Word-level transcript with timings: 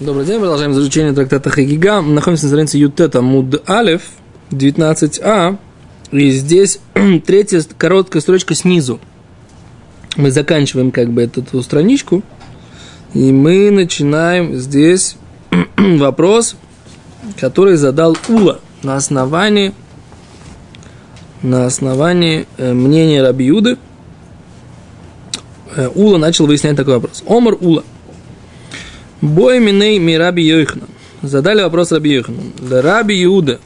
Добрый 0.00 0.24
день, 0.24 0.38
продолжаем 0.38 0.70
изучение 0.70 1.12
трактата 1.12 1.50
Хагига. 1.50 2.00
Мы 2.00 2.12
находимся 2.12 2.44
на 2.44 2.50
странице 2.50 2.78
Ютета 2.78 3.20
Муд 3.20 3.68
Алев, 3.68 4.02
19а. 4.52 5.58
И 6.12 6.30
здесь 6.30 6.78
третья 7.26 7.60
короткая 7.76 8.22
строчка 8.22 8.54
снизу. 8.54 9.00
Мы 10.14 10.30
заканчиваем 10.30 10.92
как 10.92 11.10
бы 11.10 11.22
эту 11.22 11.60
страничку. 11.64 12.22
И 13.12 13.32
мы 13.32 13.72
начинаем 13.72 14.54
здесь 14.54 15.16
вопрос, 15.76 16.54
который 17.40 17.74
задал 17.74 18.16
Ула 18.28 18.60
на 18.84 18.94
основании, 18.94 19.74
на 21.42 21.66
основании 21.66 22.46
э, 22.56 22.72
мнения 22.72 23.20
Рабиуды. 23.20 23.78
Э, 25.74 25.88
Ула 25.92 26.18
начал 26.18 26.46
выяснять 26.46 26.76
такой 26.76 26.94
вопрос. 26.94 27.24
Омар 27.26 27.56
Ула– 27.60 27.82
Бой 29.20 29.60
миней 29.60 30.00
ми. 30.00 30.66
Задали 31.22 31.62
вопрос 31.62 31.92
Раби 31.92 32.10
Йохнан. 32.10 32.52
Раби 32.70 33.24
Иуда. 33.24 33.58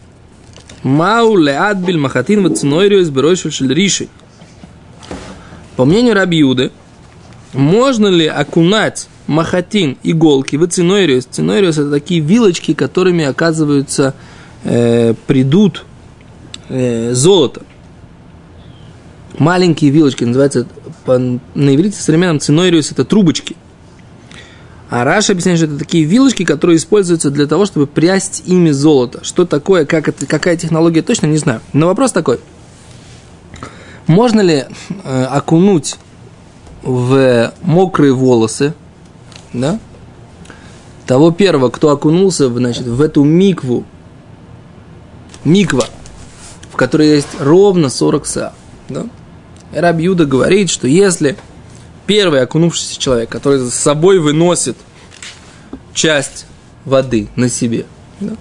Мау 0.83 1.37
леадбиль 1.37 1.99
махатин 1.99 2.47
в 2.49 2.55
цинойрию 2.55 3.03
изберойшель 3.03 3.73
риши. 3.73 4.09
По 5.77 5.85
мнению 5.85 6.15
Раби 6.15 6.41
Иуды, 6.41 6.71
можно 7.53 8.09
ли 8.09 8.27
окунать 8.27 9.09
махатин, 9.27 9.97
иголки 10.03 10.57
в 10.57 10.67
цинойриус? 10.67 11.27
Цинойриус 11.31 11.79
это 11.79 11.91
такие 11.91 12.21
вилочки, 12.21 12.75
которыми 12.75 13.25
оказываются 13.25 14.15
э, 14.65 15.15
придут 15.27 15.85
э, 16.69 17.13
золото. 17.13 17.63
Маленькие 19.39 19.91
вилочки, 19.91 20.25
называются 20.25 20.67
по, 21.05 21.19
на 21.19 21.75
иврите 21.75 21.97
современном 21.97 22.41
цинойриус 22.41 22.93
это 22.93 23.05
трубочки. 23.05 23.57
А 24.93 25.05
Раша 25.05 25.33
объясняет, 25.33 25.57
что 25.59 25.69
это 25.69 25.79
такие 25.79 26.05
вилочки, 26.05 26.45
которые 26.45 26.77
используются 26.77 27.31
для 27.31 27.47
того, 27.47 27.65
чтобы 27.65 27.87
прясть 27.87 28.43
ими 28.45 28.73
золото. 28.73 29.25
Что 29.25 29.47
такое, 29.47 29.87
как 29.87 30.07
это, 30.07 30.27
какая 30.27 30.55
технология, 30.59 31.01
точно 31.01 31.29
не 31.29 31.39
знаю. 31.39 31.63
Но 31.73 31.87
вопрос 31.87 32.13
такой. 32.13 32.41
Можно 34.07 34.43
ли 34.43 34.67
э, 35.05 35.25
окунуть 35.25 35.97
в 36.83 37.55
мокрые 37.63 38.13
волосы, 38.13 38.75
да, 39.55 39.81
того 41.07 41.31
первого, 41.31 41.71
кто 41.71 41.89
окунулся 41.89 42.51
значит, 42.51 42.85
в 42.85 43.01
эту 43.01 43.25
микву, 43.25 43.87
миква, 45.43 45.87
в 46.71 46.77
которой 46.77 47.09
есть 47.15 47.29
ровно 47.41 47.89
40 47.89 48.27
са. 48.27 48.53
Да? 48.91 49.07
Рабьюда 49.73 50.27
говорит, 50.27 50.69
что 50.69 50.87
если 50.87 51.39
первый 52.13 52.43
окунувшийся 52.43 53.01
человек, 53.01 53.31
который 53.31 53.59
с 53.59 53.73
собой 53.73 54.19
выносит 54.19 54.77
часть 55.95 56.45
воды 56.85 57.29
на 57.37 57.49
себе, 57.49 57.87
да, 58.21 58.35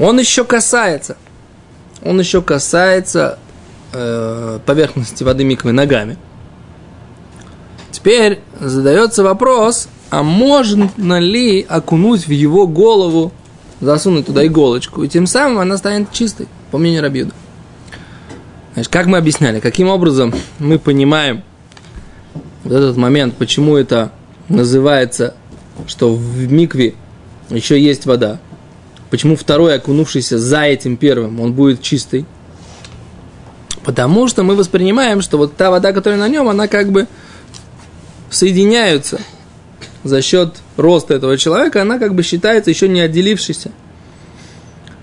он 0.00 0.18
еще 0.18 0.42
касается, 0.42 1.16
он 2.02 2.18
еще 2.18 2.42
касается 2.42 3.38
э, 3.92 4.58
поверхности 4.66 5.22
воды 5.22 5.44
миквы 5.44 5.70
ногами. 5.70 6.18
Теперь 7.92 8.40
задается 8.58 9.22
вопрос, 9.22 9.88
а 10.10 10.24
можно 10.24 11.20
ли 11.20 11.64
окунуть 11.68 12.26
в 12.26 12.32
его 12.32 12.66
голову, 12.66 13.32
засунуть 13.80 14.26
туда 14.26 14.44
иголочку, 14.44 15.04
и 15.04 15.08
тем 15.08 15.28
самым 15.28 15.58
она 15.60 15.78
станет 15.78 16.10
чистой, 16.10 16.48
по 16.72 16.78
мнению 16.78 17.02
Рабиуда. 17.02 17.34
Значит, 18.74 18.92
как 18.92 19.06
мы 19.06 19.16
объясняли, 19.18 19.60
каким 19.60 19.86
образом 19.86 20.34
мы 20.58 20.80
понимаем, 20.80 21.44
вот 22.66 22.74
этот 22.74 22.96
момент, 22.96 23.34
почему 23.34 23.76
это 23.76 24.10
называется, 24.48 25.34
что 25.86 26.12
в 26.12 26.50
микве 26.52 26.94
еще 27.48 27.80
есть 27.80 28.06
вода. 28.06 28.40
Почему 29.08 29.36
второй, 29.36 29.76
окунувшийся 29.76 30.36
за 30.36 30.62
этим 30.62 30.96
первым, 30.96 31.40
он 31.40 31.52
будет 31.52 31.80
чистый? 31.80 32.26
Потому 33.84 34.26
что 34.26 34.42
мы 34.42 34.56
воспринимаем, 34.56 35.22
что 35.22 35.38
вот 35.38 35.54
та 35.56 35.70
вода, 35.70 35.92
которая 35.92 36.18
на 36.18 36.26
нем, 36.28 36.48
она 36.48 36.66
как 36.66 36.90
бы 36.90 37.06
соединяется 38.30 39.20
за 40.02 40.20
счет 40.20 40.56
роста 40.76 41.14
этого 41.14 41.38
человека, 41.38 41.82
она 41.82 42.00
как 42.00 42.16
бы 42.16 42.24
считается 42.24 42.70
еще 42.70 42.88
не 42.88 43.00
отделившейся. 43.00 43.70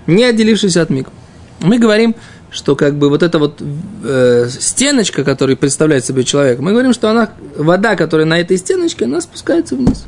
Не 0.06 0.26
отделившейся 0.26 0.82
от 0.82 0.90
миквы. 0.90 1.14
Мы 1.62 1.80
говорим, 1.80 2.14
что 2.54 2.76
как 2.76 2.96
бы 2.96 3.10
вот 3.10 3.24
эта 3.24 3.40
вот 3.40 3.62
э, 4.04 4.48
стеночка, 4.48 5.24
которая 5.24 5.56
представляет 5.56 6.06
собой 6.06 6.24
человек, 6.24 6.60
мы 6.60 6.72
говорим, 6.72 6.94
что 6.94 7.10
она, 7.10 7.30
вода, 7.58 7.96
которая 7.96 8.28
на 8.28 8.40
этой 8.40 8.58
стеночке, 8.58 9.06
она 9.06 9.22
спускается 9.22 9.76
вниз. 9.76 10.06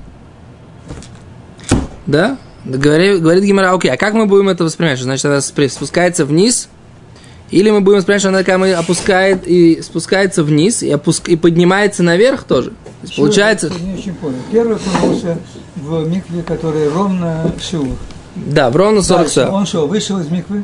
Да? 2.05 2.37
Говорит, 2.63 3.21
говорит 3.21 3.43
Гимара, 3.43 3.73
окей, 3.73 3.91
а 3.91 3.97
как 3.97 4.13
мы 4.13 4.27
будем 4.27 4.49
это 4.49 4.63
воспринимать? 4.63 4.99
Что 4.99 5.05
значит, 5.05 5.25
она 5.25 5.41
спускается 5.41 6.23
вниз? 6.23 6.69
Или 7.49 7.71
мы 7.71 7.81
будем 7.81 7.97
воспринимать, 7.97 8.21
что 8.21 8.29
она 8.29 8.39
когда 8.39 8.59
мы 8.59 8.73
опускает 8.73 9.47
и 9.47 9.81
спускается 9.81 10.43
вниз, 10.43 10.83
и, 10.83 10.91
опуск... 10.91 11.27
и 11.29 11.35
поднимается 11.35 12.03
наверх 12.03 12.43
тоже? 12.43 12.69
То 12.69 12.75
есть, 13.03 13.15
получается... 13.15 13.71
Я 13.79 13.85
не 13.85 13.97
очень 13.97 14.13
понял. 14.13 14.37
Первый 14.51 14.77
окунулся 14.77 15.37
в 15.75 16.07
микве, 16.07 16.43
который 16.43 16.89
ровно 16.89 17.51
шил. 17.59 17.87
Да, 18.35 18.69
в 18.69 18.75
ровно 18.75 19.01
40 19.01 19.21
Дальше 19.21 19.47
Он 19.51 19.65
что, 19.65 19.87
вышел 19.87 20.19
из 20.19 20.29
миквы? 20.29 20.63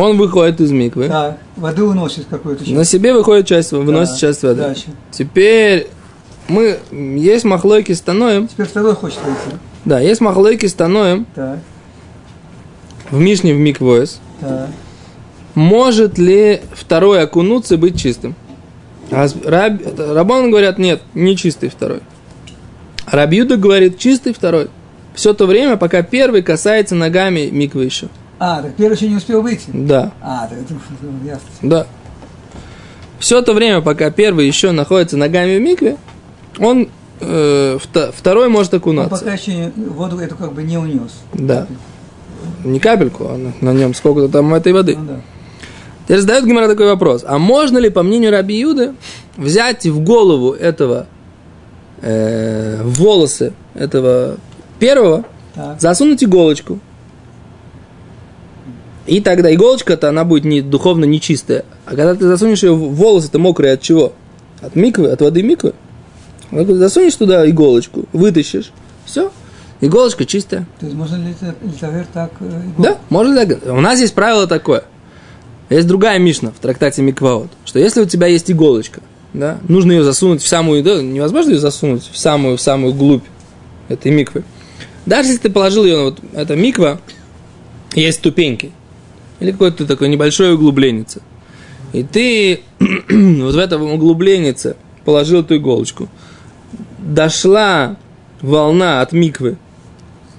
Он 0.00 0.16
выходит 0.16 0.60
из 0.60 0.70
миквы. 0.70 1.08
Да, 1.08 1.38
воды 1.56 1.82
уносит 1.82 2.26
какую-то 2.30 2.64
часть. 2.64 2.76
На 2.76 2.84
себе 2.84 3.12
выходит 3.12 3.48
часть, 3.48 3.72
выносит 3.72 4.14
Да, 4.14 4.18
часть 4.20 4.42
воды. 4.44 4.60
дальше. 4.62 4.84
Теперь 5.10 5.88
мы 6.46 6.78
есть 6.92 7.44
махлойки 7.44 7.90
с 7.90 8.00
таноем. 8.00 8.46
Теперь 8.46 8.66
второй 8.66 8.94
хочет 8.94 9.18
выйти. 9.24 9.58
Да, 9.84 9.98
есть 9.98 10.20
махлойки 10.20 10.66
с 10.66 10.74
таноем 10.74 11.26
Так, 11.34 11.58
в 13.10 13.18
Мишне 13.18 13.52
в 13.54 13.58
Миквоес. 13.58 14.20
так. 14.40 14.68
Может 15.56 16.16
ли 16.16 16.60
второй 16.74 17.20
окунуться 17.20 17.74
и 17.74 17.78
быть 17.78 18.00
чистым? 18.00 18.36
А 19.10 19.26
Раб, 19.44 19.80
Рабон 19.98 20.52
говорят, 20.52 20.78
нет, 20.78 21.02
не 21.14 21.36
чистый 21.36 21.70
второй. 21.70 22.02
Рабьюда 23.06 23.56
говорит, 23.56 23.98
чистый 23.98 24.32
второй. 24.32 24.68
Все 25.16 25.34
то 25.34 25.46
время, 25.46 25.76
пока 25.76 26.02
первый 26.02 26.42
касается 26.42 26.94
ногами 26.94 27.48
миквы 27.50 27.84
еще. 27.84 28.06
А, 28.38 28.62
так 28.62 28.74
первый 28.76 28.94
еще 28.94 29.08
не 29.08 29.16
успел 29.16 29.42
выйти. 29.42 29.66
Да, 29.72 30.12
А, 30.22 30.46
так 30.46 30.58
это 30.58 30.74
ясно. 31.24 31.48
да. 31.62 31.86
Все 33.18 33.42
то 33.42 33.52
время, 33.52 33.80
пока 33.80 34.10
первый 34.10 34.46
еще 34.46 34.70
находится 34.70 35.16
ногами 35.16 35.58
в 35.58 35.60
микве, 35.60 35.96
он 36.60 36.88
э, 37.20 37.78
вто- 37.82 38.12
второй 38.16 38.48
может 38.48 38.72
Он 38.74 38.78
окунаться. 38.78 39.16
пока 39.18 39.32
еще 39.32 39.72
воду 39.76 40.18
эту 40.18 40.36
как 40.36 40.52
бы 40.52 40.62
не 40.62 40.78
унес. 40.78 41.12
Да. 41.34 41.66
Не 42.64 42.78
капельку, 42.78 43.26
а 43.28 43.36
на, 43.36 43.52
на 43.60 43.72
нем 43.76 43.92
сколько-то 43.94 44.28
там 44.28 44.54
этой 44.54 44.72
воды. 44.72 44.96
Ну 44.96 45.04
да. 45.04 45.20
Теперь 46.04 46.20
задает 46.20 46.46
Гимара 46.46 46.68
такой 46.68 46.86
вопрос. 46.86 47.24
А 47.26 47.38
можно 47.38 47.78
ли, 47.78 47.90
по 47.90 48.04
мнению 48.04 48.30
Раби 48.30 48.56
Юды, 48.60 48.94
взять 49.36 49.84
в 49.86 50.00
голову 50.00 50.52
этого, 50.52 51.06
э, 52.00 52.80
волосы 52.84 53.52
этого 53.74 54.36
первого, 54.78 55.24
Так. 55.54 55.80
засунуть 55.80 56.22
иголочку? 56.22 56.78
И 59.08 59.22
тогда 59.22 59.52
иголочка-то, 59.52 60.10
она 60.10 60.24
будет 60.24 60.44
не, 60.44 60.60
духовно 60.60 61.06
нечистая. 61.06 61.64
А 61.86 61.90
когда 61.90 62.14
ты 62.14 62.28
засунешь 62.28 62.62
ее 62.62 62.74
в 62.74 62.94
волосы, 62.94 63.28
это 63.28 63.38
мокрые 63.38 63.72
от 63.72 63.80
чего? 63.80 64.12
От 64.60 64.76
миквы, 64.76 65.08
от 65.08 65.22
воды 65.22 65.42
миквы. 65.42 65.72
Вот 66.50 66.66
Засунешь 66.66 67.14
туда 67.14 67.48
иголочку, 67.48 68.04
вытащишь, 68.12 68.70
все, 69.06 69.32
иголочка 69.80 70.26
чистая. 70.26 70.66
То 70.78 70.86
есть 70.86 70.96
можно 70.96 71.16
ли 71.16 71.32
это 71.32 71.54
литовер 71.62 72.06
так... 72.12 72.32
э, 72.40 72.44
иголку? 72.44 72.82
Да, 72.82 72.98
можно 73.08 73.46
так. 73.46 73.66
У 73.66 73.80
нас 73.80 73.98
есть 73.98 74.14
правило 74.14 74.46
такое. 74.46 74.84
Есть 75.70 75.86
другая 75.86 76.18
Мишна 76.18 76.50
в 76.50 76.58
трактате 76.60 77.02
Микваот, 77.02 77.50
что 77.64 77.78
если 77.78 78.02
у 78.02 78.06
тебя 78.06 78.26
есть 78.26 78.50
иголочка, 78.50 79.00
да, 79.32 79.58
нужно 79.68 79.92
ее 79.92 80.04
засунуть 80.04 80.42
в 80.42 80.48
самую, 80.48 80.82
да, 80.82 81.02
невозможно 81.02 81.52
ее 81.52 81.58
засунуть 81.58 82.08
в 82.10 82.18
самую, 82.18 82.56
в 82.56 82.60
самую 82.60 82.94
глубь 82.94 83.24
этой 83.88 84.10
миквы. 84.10 84.44
Даже 85.06 85.28
если 85.28 85.42
ты 85.42 85.50
положил 85.50 85.84
ее, 85.84 86.04
вот 86.04 86.18
это 86.34 86.56
миква, 86.56 87.00
есть 87.94 88.18
ступеньки, 88.18 88.72
или 89.40 89.52
какое-то 89.52 89.86
такое 89.86 90.08
небольшое 90.08 90.54
углубление, 90.54 91.06
и 91.92 92.02
ты 92.02 92.60
вот 92.78 93.54
в 93.54 93.58
этом 93.58 93.82
углублении 93.82 94.54
положил 95.04 95.40
эту 95.40 95.56
иголочку, 95.56 96.08
дошла 96.98 97.96
волна 98.40 99.00
от 99.00 99.12
миквы 99.12 99.56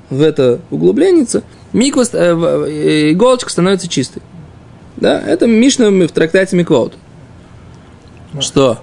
в 0.10 0.22
это 0.22 0.60
углубление, 0.70 1.26
миква, 1.74 2.04
э, 2.14 2.66
э, 2.68 3.12
иголочка 3.12 3.50
становится 3.50 3.88
чистой. 3.88 4.22
Да, 4.98 5.20
это 5.20 5.48
Мишна 5.48 5.90
в 5.90 6.12
трактате 6.12 6.58
Микваут. 6.58 6.94
Что? 8.40 8.80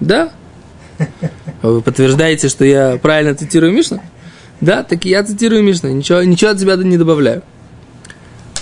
Да? 0.00 0.30
Вы 1.62 1.80
подтверждаете, 1.80 2.48
что 2.48 2.64
я 2.64 2.98
правильно 3.00 3.34
цитирую 3.34 3.72
Мишну? 3.72 4.00
Да, 4.60 4.82
так 4.82 5.04
я 5.06 5.24
цитирую 5.24 5.62
Мишну, 5.62 5.90
ничего, 5.90 6.22
ничего 6.22 6.50
от 6.50 6.60
себя 6.60 6.76
не 6.76 6.98
добавляю. 6.98 7.42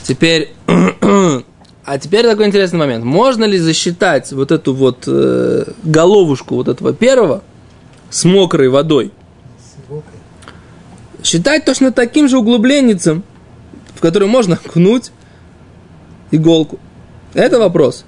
Теперь, 0.09 0.55
а 0.67 1.99
теперь 1.99 2.25
такой 2.25 2.47
интересный 2.47 2.79
момент. 2.79 3.05
Можно 3.05 3.45
ли 3.45 3.59
засчитать 3.59 4.33
вот 4.33 4.51
эту 4.51 4.73
вот 4.73 5.05
э, 5.07 5.65
головушку 5.85 6.55
вот 6.55 6.69
этого 6.69 6.95
первого 6.95 7.43
с 8.09 8.25
мокрой 8.25 8.71
водой? 8.71 9.13
считать 11.23 11.67
точно 11.67 11.93
таким 11.93 12.27
же 12.27 12.39
углубленницем, 12.39 13.23
в 13.95 14.01
который 14.01 14.29
можно 14.29 14.57
кнуть 14.57 15.11
иголку? 16.31 16.79
Это 17.35 17.59
вопрос. 17.59 18.07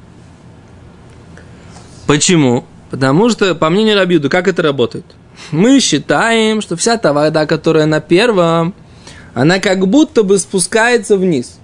Почему? 2.06 2.64
Потому 2.90 3.28
что, 3.28 3.54
по 3.54 3.68
мнению 3.68 3.96
Рабиуду, 3.96 4.30
как 4.30 4.48
это 4.48 4.62
работает? 4.62 5.04
Мы 5.50 5.80
считаем, 5.80 6.62
что 6.62 6.76
вся 6.76 6.96
та 6.96 7.12
вода, 7.12 7.44
которая 7.44 7.84
на 7.84 8.00
первом, 8.00 8.74
она 9.34 9.58
как 9.58 9.86
будто 9.86 10.22
бы 10.22 10.38
спускается 10.38 11.18
вниз. 11.18 11.58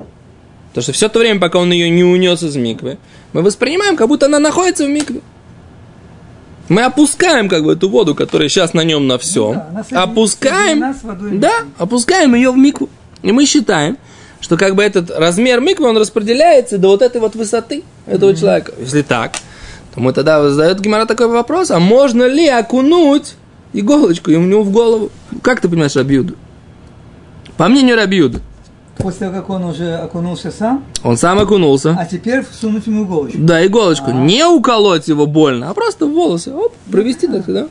Потому 0.77 0.83
что 0.83 0.93
все 0.93 1.09
то 1.09 1.21
время, 1.21 1.41
пока 1.41 1.59
он 1.59 1.73
ее 1.73 1.89
не 1.89 2.05
унес 2.05 2.43
из 2.43 2.55
миквы, 2.55 2.99
мы 3.33 3.41
воспринимаем, 3.41 3.97
как 3.97 4.09
будто 4.09 4.27
она 4.27 4.39
находится 4.39 4.85
в 4.85 4.91
микве. 4.91 5.23
Мы 6.69 6.83
опускаем 6.83 7.49
как 7.49 7.65
бы 7.65 7.73
эту 7.73 7.89
воду, 7.89 8.15
которая 8.15 8.51
сейчас 8.51 8.75
на 8.75 8.85
нем 8.85 9.07
на 9.07 9.17
всем, 9.17 9.55
Ну 9.73 9.83
да, 9.91 10.03
опускаем, 10.03 10.95
да, 11.41 11.53
опускаем 11.79 12.35
ее 12.35 12.51
в 12.51 12.59
микву. 12.59 12.91
И 13.23 13.33
мы 13.33 13.47
считаем, 13.47 13.97
что 14.39 14.59
как 14.59 14.75
бы 14.75 14.83
этот 14.83 15.11
размер 15.11 15.63
миквы, 15.63 15.89
он 15.89 15.97
распределяется 15.97 16.77
до 16.77 16.89
вот 16.89 17.01
этой 17.01 17.23
вот 17.23 17.35
высоты 17.37 17.83
этого 18.05 18.37
человека. 18.37 18.75
Если 18.79 19.01
так, 19.01 19.33
то 19.95 20.01
мы 20.03 20.13
тогда 20.13 20.47
задает 20.51 20.79
Гимара 20.81 21.07
такой 21.07 21.29
вопрос, 21.29 21.71
а 21.71 21.79
можно 21.79 22.25
ли 22.25 22.49
окунуть 22.49 23.37
иголочку 23.73 24.31
ему 24.31 24.63
в 24.63 24.71
голову? 24.71 25.11
Как 25.41 25.63
ты 25.63 25.71
понимаешь 25.71 25.97
Рабиуду? 25.97 26.35
По 27.57 27.67
мнению 27.67 27.97
Рабиуды, 27.97 28.43
После 28.99 29.27
того, 29.27 29.33
как 29.41 29.51
он 29.51 29.65
уже 29.65 29.95
окунулся 29.95 30.51
сам, 30.51 30.85
он 31.03 31.17
сам 31.17 31.39
окунулся. 31.39 31.97
а 31.99 32.07
теперь 32.07 32.43
всунуть 32.43 32.87
ему 32.87 33.05
иголочку. 33.05 33.39
Да, 33.39 33.65
иголочку. 33.65 34.11
Не 34.11 34.45
уколоть 34.47 35.09
его 35.09 35.27
больно, 35.27 35.71
а 35.71 35.75
просто 35.75 36.07
в 36.07 36.13
волосы. 36.13 36.53
Оп, 36.53 36.75
провести 36.91 37.27
так, 37.27 37.45
да? 37.47 37.69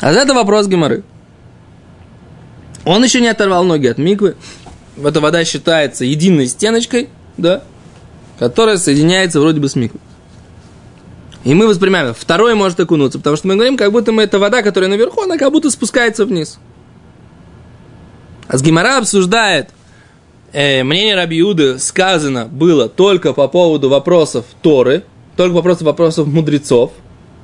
А 0.00 0.10
это 0.10 0.34
вопрос 0.34 0.66
Геморы. 0.66 1.02
Он 2.84 3.02
еще 3.04 3.20
не 3.20 3.28
оторвал 3.28 3.64
ноги 3.64 3.86
от 3.86 3.98
миквы. 3.98 4.36
Эта 5.02 5.20
вода 5.20 5.44
считается 5.44 6.04
единой 6.04 6.46
стеночкой, 6.46 7.08
да, 7.36 7.62
которая 8.38 8.76
соединяется 8.76 9.40
вроде 9.40 9.60
бы 9.60 9.68
с 9.68 9.76
миквой. 9.76 10.00
И 11.44 11.52
мы 11.54 11.66
воспринимаем, 11.66 12.14
второй 12.14 12.54
может 12.54 12.80
окунуться, 12.80 13.18
потому 13.18 13.36
что 13.36 13.48
мы 13.48 13.54
говорим, 13.54 13.76
как 13.76 13.92
будто 13.92 14.12
мы 14.12 14.22
эта 14.22 14.38
вода, 14.38 14.62
которая 14.62 14.88
наверху, 14.88 15.22
она 15.22 15.36
как 15.36 15.52
будто 15.52 15.70
спускается 15.70 16.24
вниз. 16.24 16.58
А 18.48 18.58
с 18.58 18.62
Гимара 18.62 18.98
обсуждает 18.98 19.70
э, 20.52 20.82
мнение 20.82 21.14
Рабиуды 21.14 21.78
сказано 21.78 22.46
было 22.46 22.88
только 22.88 23.32
по 23.32 23.48
поводу 23.48 23.88
вопросов 23.88 24.44
Торы, 24.62 25.04
только 25.36 25.52
по 25.52 25.56
вопросу 25.56 25.84
вопросов 25.84 26.26
мудрецов, 26.26 26.92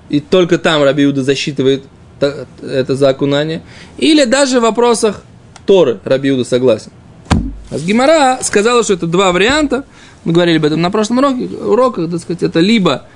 и 0.09 0.21
только 0.21 0.59
там 0.59 0.83
Рабиуда 0.83 1.23
засчитывает 1.23 1.85
это 2.21 2.97
за 2.97 3.09
окунание, 3.09 3.63
или 3.97 4.25
даже 4.25 4.61
в 4.61 4.63
вопросах 4.63 5.23
Торы 5.67 6.01
Рабиуда 6.05 6.45
согласен. 6.45 6.93
А 7.71 7.79
с 7.79 7.83
Гимара 7.83 8.39
сказала, 8.43 8.83
что 8.83 8.95
это 8.95 9.07
два 9.07 9.33
варианта, 9.33 9.85
мы 10.25 10.33
говорили 10.33 10.59
об 10.59 10.65
этом 10.65 10.83
на 10.83 10.91
прошлом 10.91 11.19
уроке, 11.19 11.45
уроках, 11.57 12.11
так 12.11 12.21
сказать, 12.21 12.43
это 12.43 12.61
либо 12.61 13.07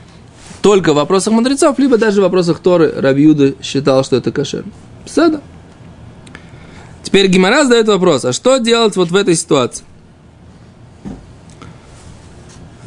только 0.63 0.93
в 0.93 0.97
вопросах 0.97 1.35
мудрецов, 1.35 1.79
либо 1.79 1.99
даже 1.99 2.21
в 2.21 2.25
вопросах 2.25 2.61
Торы 2.61 2.93
Рабиуда 2.97 3.55
считал, 3.63 4.03
что 4.05 4.17
это 4.17 4.33
кошерно. 4.33 4.73
Сада. 5.05 5.43
Теперь 7.15 7.29
Гимара 7.29 7.63
задает 7.63 7.87
вопрос, 7.87 8.25
а 8.25 8.33
что 8.33 8.59
делать 8.59 8.97
вот 8.97 9.13
в 9.13 9.15
этой 9.15 9.37
ситуации? 9.37 9.85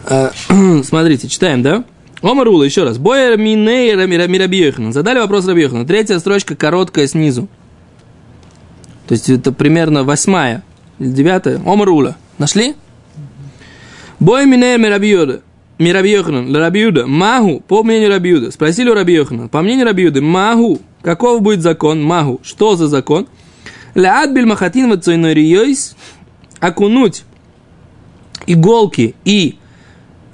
А, 0.05 0.33
смотрите, 0.83 1.29
читаем, 1.29 1.61
да? 1.61 1.85
Омарула, 2.21 2.63
еще 2.63 2.83
раз. 2.83 2.97
Боя 2.97 3.37
Миней 3.37 3.95
Мирабьехана. 3.95 4.91
Задали 4.91 5.19
вопрос 5.19 5.47
Рабьехана. 5.47 5.87
Третья 5.87 6.19
строчка 6.19 6.57
короткая 6.57 7.07
снизу. 7.07 7.47
То 9.07 9.13
есть 9.13 9.29
это 9.29 9.53
примерно 9.53 10.03
восьмая 10.03 10.61
или 10.99 11.07
девятая. 11.07 11.61
Омарула. 11.65 12.17
Нашли? 12.37 12.75
Бой 14.19 14.45
Миней 14.45 14.77
Мирабьеда. 14.77 15.39
Мирабьехана, 15.79 16.59
Рабиуда, 16.59 17.07
Магу, 17.07 17.61
по 17.65 17.81
мнению 17.81 18.09
Рабиуда. 18.09 18.51
Спросили 18.51 18.89
у 18.89 18.93
Рабиехана. 18.93 19.47
По 19.47 19.61
мнению 19.61 19.85
Рабиуды, 19.85 20.19
Магу, 20.19 20.81
каков 21.01 21.41
будет 21.41 21.61
закон? 21.61 22.03
Магу, 22.03 22.41
что 22.43 22.75
за 22.75 22.89
закон? 22.89 23.27
Лаад 23.97 24.31
биль 24.31 24.45
махатин 24.45 24.91
вацойной 24.91 25.33
риёйс, 25.33 25.95
окунуть 26.59 27.23
иголки 28.45 29.15
и 29.25 29.57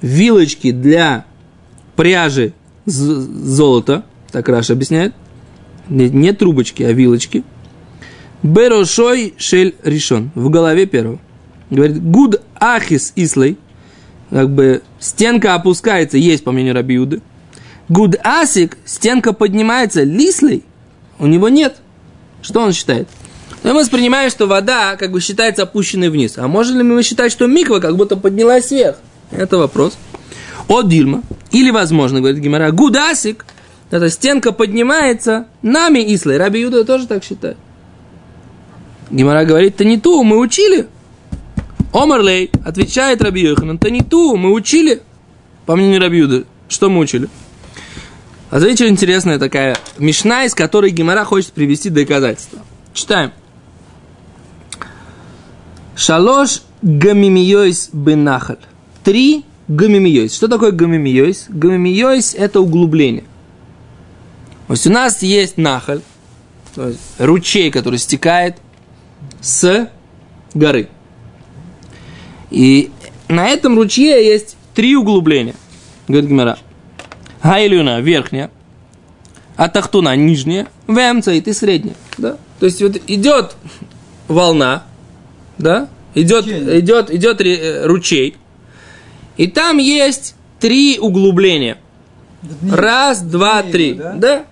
вилочки 0.02 0.72
для 0.72 1.24
пряжи 1.96 2.52
золота, 2.86 4.04
так 4.34 4.50
Раша 4.50 4.74
объясняет, 4.74 5.14
не, 5.88 6.10
не 6.10 6.34
трубочки, 6.34 6.84
а 6.84 6.92
вилочки, 6.92 7.46
Берошой 8.44 9.34
шель 9.38 9.76
решен, 9.82 10.32
в 10.36 10.50
голове 10.50 10.86
первого. 10.86 11.20
Говорит, 11.70 12.04
гуд 12.04 12.42
ахис 12.56 13.14
ислей, 13.16 13.58
как 14.30 14.50
бы 14.50 14.82
стенка 15.00 15.56
опускается, 15.56 16.18
есть 16.18 16.44
по 16.44 16.52
мнению 16.52 16.74
Рабиуды. 16.74 17.22
Гуд 17.88 18.18
асик, 18.26 18.78
стенка 18.84 19.32
поднимается, 19.32 20.04
лислей, 20.04 20.66
у 21.18 21.28
него 21.28 21.48
нет. 21.48 21.78
Что 22.42 22.60
он 22.60 22.74
считает? 22.74 23.08
Ну, 23.64 23.74
мы 23.74 23.80
воспринимаем, 23.80 24.30
что 24.30 24.46
вода 24.46 24.98
как 24.98 25.12
бы 25.12 25.22
считается 25.22 25.64
опущенной 25.64 26.10
вниз. 26.10 26.38
А 26.38 26.48
можем 26.48 26.78
ли 26.78 26.84
мы 26.84 27.02
считать, 27.02 27.32
что 27.32 27.48
миква 27.48 27.80
как 27.80 27.96
будто 27.96 28.18
поднялась 28.18 28.72
вверх? 28.72 28.98
Это 29.32 29.58
вопрос. 29.58 29.98
От 30.68 30.90
Дильма. 30.90 31.24
Или, 31.52 31.72
возможно, 31.72 32.20
говорит 32.20 32.40
Гимара, 32.40 32.72
гудасик, 32.72 33.46
эта 33.90 34.10
стенка 34.10 34.52
поднимается 34.52 35.48
нами 35.62 36.04
Ислай. 36.14 36.38
Раби 36.38 36.62
Юда 36.62 36.84
тоже 36.84 37.08
так 37.08 37.24
считает. 37.24 37.58
Гимара 39.10 39.46
говорит, 39.46 39.78
то 39.78 39.86
не 39.86 39.98
ту, 39.98 40.24
мы 40.24 40.40
учили. 40.40 40.88
Омарлей, 41.94 42.50
отвечает 42.66 43.22
Раби 43.22 43.42
Йоханан, 43.42 43.78
то 43.78 43.90
не 43.90 44.02
ту, 44.02 44.36
мы 44.36 44.52
учили. 44.52 45.04
По 45.66 45.76
мнению 45.76 46.02
Раби 46.02 46.18
Юды, 46.18 46.46
что 46.68 46.90
мы 46.90 47.00
учили? 47.00 47.30
А 48.50 48.58
смотрите, 48.58 48.86
что 48.86 48.92
интересная 48.92 49.40
такая 49.40 49.78
мишна, 50.00 50.44
из 50.44 50.54
которой 50.54 50.92
Гимара 50.92 51.24
хочет 51.24 51.54
привести 51.54 51.90
доказательства. 51.90 52.60
Читаем. 52.94 53.32
Шалош 55.96 56.62
гамимиойс 56.82 57.90
бенахаль. 57.94 58.58
Три 59.04 59.46
гамимиойс. 59.68 60.36
Что 60.36 60.48
такое 60.48 60.72
гамимиойс? 60.72 61.46
Гамимиойс– 61.50 62.36
это 62.38 62.62
углубление. 62.62 63.24
То 64.68 64.74
есть 64.74 64.88
у 64.88 64.92
нас 64.92 65.22
есть 65.22 65.58
нахаль, 65.58 66.02
то 66.74 66.88
есть 66.88 67.00
ручей, 67.20 67.70
который 67.70 68.00
стекает 68.00 68.58
с 69.42 69.90
горы. 70.54 70.90
И 72.50 72.92
на 73.28 73.48
этом 73.48 73.76
ручье 73.76 74.26
есть 74.26 74.56
три 74.74 74.96
углубления. 74.96 75.56
Говорит 76.08 76.30
Гимара. 76.30 76.58
Гайлюна– 77.44 78.00
верхняя, 78.02 78.52
а 79.58 79.68
тахтуна– 79.70 80.16
нижняя, 80.18 80.68
вэмцайт 80.88 81.48
и 81.48 81.54
средняя. 81.54 81.96
Да? 82.18 82.38
То 82.60 82.66
есть 82.66 82.82
вот 82.82 82.98
идет 83.08 83.56
волна, 84.28 84.86
да, 85.58 85.88
идет, 86.16 86.46
Течение. 86.46 86.80
идет, 86.80 87.12
идет 87.12 87.42
ручей, 87.86 88.38
и 89.38 89.48
там 89.48 89.78
есть 89.78 90.36
три 90.60 91.00
углубления. 91.00 91.78
Раз, 92.70 93.22
два, 93.22 93.64
три. 93.64 93.94
да? 93.94 94.14
Да? 94.14 94.46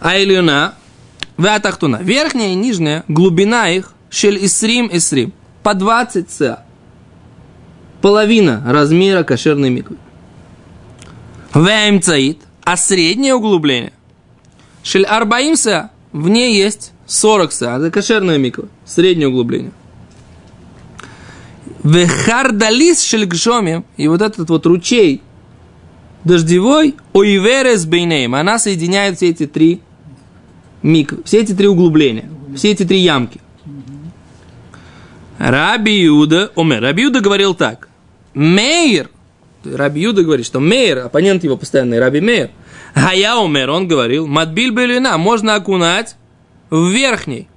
А 0.00 0.16
Ильюна, 0.16 0.74
Ватахтуна, 1.36 1.98
верхняя 2.02 2.52
и 2.52 2.54
нижняя, 2.54 3.04
глубина 3.08 3.68
их, 3.68 3.92
шель 4.10 4.44
исрим 4.44 4.88
исрим, 4.92 5.32
по 5.62 5.74
20 5.74 6.30
ца. 6.30 6.64
Половина 8.00 8.62
размера 8.66 9.24
кошерной 9.24 9.70
миквы. 9.70 9.96
Вэмцаит, 11.52 12.38
а 12.62 12.76
среднее 12.76 13.34
углубление, 13.34 13.92
шель 14.84 15.04
арбаим 15.04 15.56
ца, 15.56 15.90
в 16.12 16.28
ней 16.28 16.54
есть 16.56 16.92
40 17.08 17.52
ца, 17.52 17.78
это 17.78 17.90
кошерная 17.90 18.36
миква, 18.36 18.68
среднее 18.84 19.28
углубление. 19.28 19.72
Вехардалис 21.82 23.02
шельгшоми, 23.02 23.82
и 23.96 24.08
вот 24.08 24.20
этот 24.20 24.50
вот 24.50 24.66
ручей 24.66 25.22
дождевой, 26.24 26.96
оиверес 27.14 27.86
бейнеем, 27.86 28.34
она 28.34 28.58
соединяет 28.58 29.16
все 29.16 29.30
эти 29.30 29.46
три 29.46 29.80
мик, 30.82 31.14
все 31.24 31.40
эти 31.40 31.54
три 31.54 31.66
углубления, 31.66 32.28
все 32.54 32.72
эти 32.72 32.84
три 32.84 32.98
ямки. 32.98 33.40
Раби 35.38 36.02
Юда, 36.02 36.52
Омер, 36.56 36.82
Раби 36.82 37.04
Юда 37.04 37.20
говорил 37.20 37.54
так, 37.54 37.88
Мейер, 38.34 39.08
Раби 39.64 40.02
Юда 40.02 40.24
говорит, 40.24 40.44
что 40.44 40.60
Мейер, 40.60 40.98
оппонент 40.98 41.42
его 41.42 41.56
постоянный, 41.56 42.00
Раби 42.00 42.20
Мейер, 42.20 42.50
а 42.92 43.14
я 43.14 43.42
Омер, 43.42 43.70
он 43.70 43.88
говорил, 43.88 44.26
Матбиль 44.26 44.72
Белюна, 44.72 45.16
можно 45.16 45.54
окунать 45.54 46.17
в 46.70 46.88
верхней. 46.90 47.48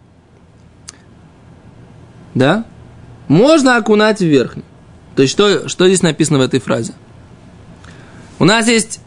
Да? 2.33 2.65
Можно 3.27 3.77
окунать 3.77 4.19
в 4.19 4.25
верхней. 4.25 4.63
То 5.15 5.23
есть, 5.23 5.33
что, 5.33 5.67
что 5.67 5.87
здесь 5.87 6.01
написано 6.01 6.39
в 6.39 6.41
этой 6.41 6.59
фразе? 6.59 6.93
У 8.39 8.45
нас 8.45 8.67
есть 8.67 9.01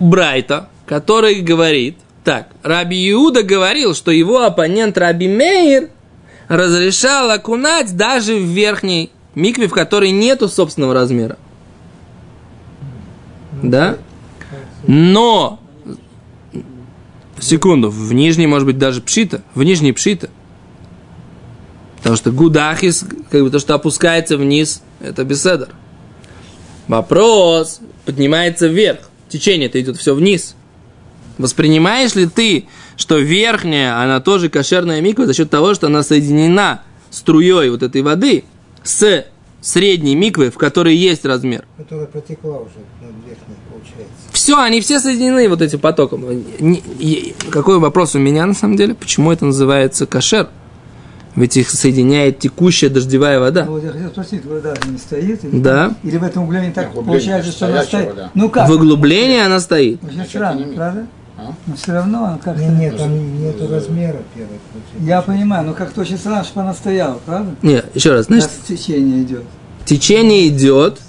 Брайта, 0.00 0.68
который 0.86 1.40
говорит 1.40 1.96
так. 2.24 2.48
Раби 2.62 3.10
Иуда 3.12 3.42
говорил, 3.42 3.94
что 3.94 4.10
его 4.10 4.42
оппонент 4.42 4.98
Раби 4.98 5.28
Мейер 5.28 5.90
разрешал 6.48 7.30
окунать 7.30 7.96
даже 7.96 8.34
в 8.34 8.42
верхней 8.42 9.10
микве, 9.34 9.68
в 9.68 9.72
которой 9.72 10.10
нету 10.10 10.48
собственного 10.48 10.94
размера. 10.94 11.38
Да? 13.62 13.96
Но, 14.86 15.60
секунду, 17.40 17.90
в 17.90 18.12
нижней 18.12 18.46
может 18.46 18.66
быть 18.66 18.78
даже 18.78 19.00
пшита, 19.00 19.42
в 19.54 19.62
нижней 19.62 19.92
пшита. 19.92 20.30
Потому 21.98 22.16
что 22.16 22.30
гудахис, 22.30 23.04
как 23.30 23.42
бы 23.42 23.50
то, 23.50 23.58
что 23.58 23.74
опускается 23.74 24.36
вниз, 24.36 24.82
это 25.00 25.24
беседер. 25.24 25.68
Вопрос 26.86 27.80
поднимается 28.04 28.66
вверх. 28.66 29.10
Течение-то 29.28 29.80
идет 29.80 29.98
все 29.98 30.14
вниз. 30.14 30.54
Воспринимаешь 31.36 32.14
ли 32.14 32.26
ты, 32.26 32.66
что 32.96 33.18
верхняя, 33.18 34.02
она 34.02 34.20
тоже 34.20 34.48
кошерная 34.48 35.00
миква 35.00 35.26
за 35.26 35.34
счет 35.34 35.50
того, 35.50 35.74
что 35.74 35.86
она 35.86 36.02
соединена 36.02 36.82
струей 37.10 37.70
вот 37.70 37.82
этой 37.82 38.02
воды 38.02 38.44
с 38.82 39.24
средней 39.60 40.14
миквы, 40.14 40.50
в 40.50 40.56
которой 40.56 40.94
есть 40.96 41.24
размер? 41.24 41.64
Которая 41.76 42.06
протекла 42.06 42.58
уже 42.58 42.78
над 43.00 43.14
верхней, 43.26 43.56
получается. 43.70 44.14
Все, 44.32 44.58
они 44.60 44.80
все 44.80 45.00
соединены 45.00 45.48
вот 45.48 45.62
этим 45.62 45.78
потоком. 45.80 46.24
Какой 47.50 47.78
вопрос 47.78 48.14
у 48.14 48.18
меня 48.18 48.46
на 48.46 48.54
самом 48.54 48.76
деле? 48.76 48.94
Почему 48.94 49.32
это 49.32 49.44
называется 49.46 50.06
кошер? 50.06 50.48
Ведь 51.36 51.56
их 51.56 51.70
соединяет 51.70 52.40
текущая 52.40 52.88
дождевая 52.88 53.38
вода. 53.38 53.64
Вот 53.64 53.84
я 53.84 53.90
хотел 53.90 54.08
спросить, 54.08 54.44
вода 54.44 54.74
не 54.88 54.98
стоит? 54.98 55.44
Или, 55.44 55.60
Да. 55.60 55.94
Или 56.02 56.16
в 56.16 56.24
этом 56.24 56.42
углублении 56.42 56.72
так 56.72 56.88
Углубление, 56.90 57.20
получается, 57.20 57.52
что 57.52 57.66
она 57.66 57.82
стоит? 57.84 58.08
вода. 58.08 58.30
Ну 58.34 58.48
как? 58.48 58.68
В 58.68 58.72
углублении 58.72 59.38
она 59.40 59.60
стоит. 59.60 60.02
Очень 60.02 60.24
странно, 60.24 60.66
правда? 60.74 61.06
А? 61.38 61.54
Но 61.68 61.76
все 61.76 61.92
равно 61.92 62.24
она 62.24 62.38
как-то... 62.38 62.60
Нет, 62.60 62.78
нет, 62.78 62.96
там 62.98 63.40
нету 63.40 63.68
размера 63.68 64.18
первой. 64.34 64.58
Я 65.00 65.22
понимаю, 65.22 65.66
но 65.68 65.72
как-то 65.72 66.00
очень 66.00 66.18
странно, 66.18 66.42
чтобы 66.42 66.62
она 66.62 66.74
стояла, 66.74 67.20
правда? 67.24 67.54
Нет, 67.62 67.86
еще 67.94 68.12
раз, 68.12 68.26
значит, 68.26 68.48
Раз 68.48 68.66
течение 68.66 69.22
идет. 69.22 69.44
течение 69.84 70.48
идет, 70.48 71.00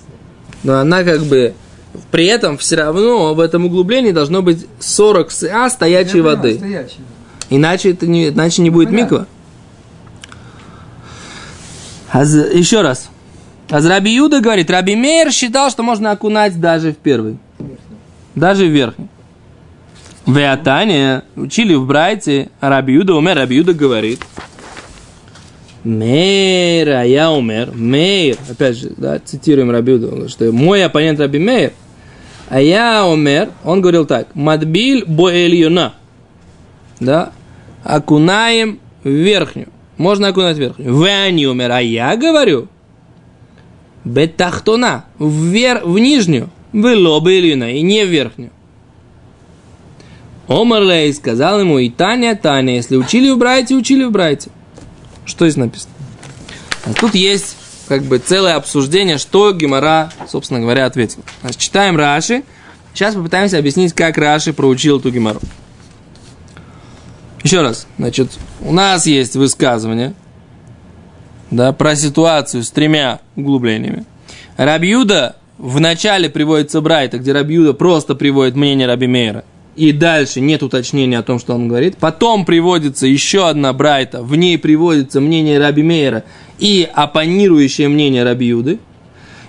но 0.63 0.77
она 0.79 1.03
как 1.03 1.23
бы 1.23 1.55
при 2.11 2.27
этом 2.27 2.59
все 2.59 2.75
равно 2.75 3.33
в 3.33 3.39
этом 3.39 3.65
углублении 3.65 4.11
должно 4.11 4.43
быть 4.43 4.67
40 4.79 5.31
СА 5.31 5.69
стоячей 5.71 6.19
Я 6.19 6.23
понимаю, 6.23 6.37
воды. 6.37 6.55
Стоячей. 6.57 6.99
Иначе 7.49 7.91
это 7.91 8.05
не, 8.05 8.29
иначе 8.29 8.61
не 8.61 8.69
будет 8.69 8.89
Понятно. 8.89 9.15
миква. 9.15 9.27
Аз, 12.11 12.31
еще 12.33 12.81
раз. 12.81 13.09
Аз 13.71 13.83
Раби 13.85 14.13
Юда 14.13 14.41
говорит, 14.41 14.69
Раби 14.69 14.95
Мейер 14.95 15.31
считал, 15.31 15.71
что 15.71 15.81
можно 15.81 16.11
окунать 16.11 16.59
даже 16.59 16.91
в 16.91 16.97
первый. 16.97 17.37
Даже 18.35 18.65
в 18.65 18.69
верхний. 18.69 19.07
В 20.29 20.37
Иотане 20.37 21.23
учили 21.35 21.73
в 21.73 21.87
Брайте, 21.87 22.49
Раби 22.61 22.93
Юда 22.93 23.15
умер, 23.15 23.35
Раби 23.35 23.55
Юда 23.55 23.73
говорит, 23.73 24.19
Мейр, 25.83 26.89
а 26.89 27.03
я 27.03 27.31
умер, 27.31 27.71
Мейр, 27.73 28.37
опять 28.47 28.77
же, 28.77 28.91
да, 28.95 29.17
цитируем 29.17 29.71
Раби 29.71 29.93
Юда, 29.93 30.29
что 30.29 30.51
мой 30.51 30.85
оппонент 30.85 31.19
Раби 31.19 31.39
Мейр, 31.39 31.73
а 32.47 32.61
я 32.61 33.07
умер, 33.07 33.49
он 33.63 33.81
говорил 33.81 34.05
так, 34.05 34.35
Мадбиль 34.35 35.03
бо 35.07 35.33
Эльюна, 35.33 35.95
да, 36.99 37.31
окунаем 37.83 38.77
в 39.03 39.09
верхнюю. 39.09 39.69
Можно 39.97 40.27
окунать 40.27 40.57
в 40.57 40.59
верхнюю. 40.59 40.93
Вы 40.93 41.47
умер, 41.47 41.71
а 41.71 41.81
я 41.81 42.15
говорю, 42.15 42.67
бетахтона, 44.05 45.05
вер, 45.17 45.81
в 45.83 45.97
нижнюю, 45.97 46.51
в 46.71 46.85
лобы 46.85 47.33
и 47.33 47.81
не 47.81 48.05
в 48.05 48.09
верхнюю. 48.09 48.51
Омарлей 50.49 51.13
сказал 51.13 51.59
ему, 51.59 51.77
и 51.77 51.89
Таня, 51.89 52.35
Таня, 52.35 52.75
если 52.75 52.97
учили 52.97 53.29
в 53.29 53.37
Брайте, 53.37 53.75
учили 53.75 54.03
в 54.03 54.11
Брайте. 54.11 54.49
Что 55.23 55.47
здесь 55.47 55.57
написано? 55.57 55.93
А 56.85 56.93
тут 56.93 57.13
есть 57.13 57.55
как 57.87 58.03
бы 58.03 58.17
целое 58.17 58.55
обсуждение, 58.55 59.19
что 59.19 59.51
Гемора, 59.51 60.11
собственно 60.27 60.59
говоря, 60.59 60.87
ответил. 60.87 61.23
Значит, 61.41 61.59
читаем 61.61 61.97
Раши. 61.97 62.43
Сейчас 62.95 63.13
попытаемся 63.13 63.59
объяснить, 63.59 63.93
как 63.93 64.17
Раши 64.17 64.51
проучил 64.51 64.99
эту 64.99 65.11
Гемору. 65.11 65.39
Еще 67.43 67.61
раз, 67.61 67.87
значит, 67.97 68.31
у 68.61 68.73
нас 68.73 69.05
есть 69.05 69.35
высказывание 69.35 70.13
да, 71.51 71.73
про 71.73 71.95
ситуацию 71.95 72.63
с 72.63 72.71
тремя 72.71 73.19
углублениями. 73.35 74.05
Рабьюда 74.57 75.35
в 75.59 75.79
начале 75.79 76.29
приводится 76.29 76.81
Брайта, 76.81 77.19
где 77.19 77.33
Рабьюда 77.33 77.73
просто 77.73 78.15
приводит 78.15 78.55
мнение 78.55 78.87
Раби 78.87 79.05
Мейра. 79.05 79.43
И 79.79 79.93
дальше 79.93 80.41
нет 80.41 80.61
уточнения 80.61 81.19
о 81.19 81.23
том, 81.23 81.39
что 81.39 81.55
он 81.55 81.69
говорит. 81.69 81.95
Потом 81.95 82.43
приводится 82.43 83.07
еще 83.07 83.47
одна 83.47 83.71
Брайта, 83.71 84.21
в 84.21 84.35
ней 84.35 84.57
приводится 84.57 85.21
мнение 85.21 85.57
Раби 85.57 85.83
Мейра 85.83 86.25
и 86.57 86.85
оппонирующее 86.93 87.87
мнение 87.87 88.25
Раби 88.25 88.47
Юды. 88.47 88.79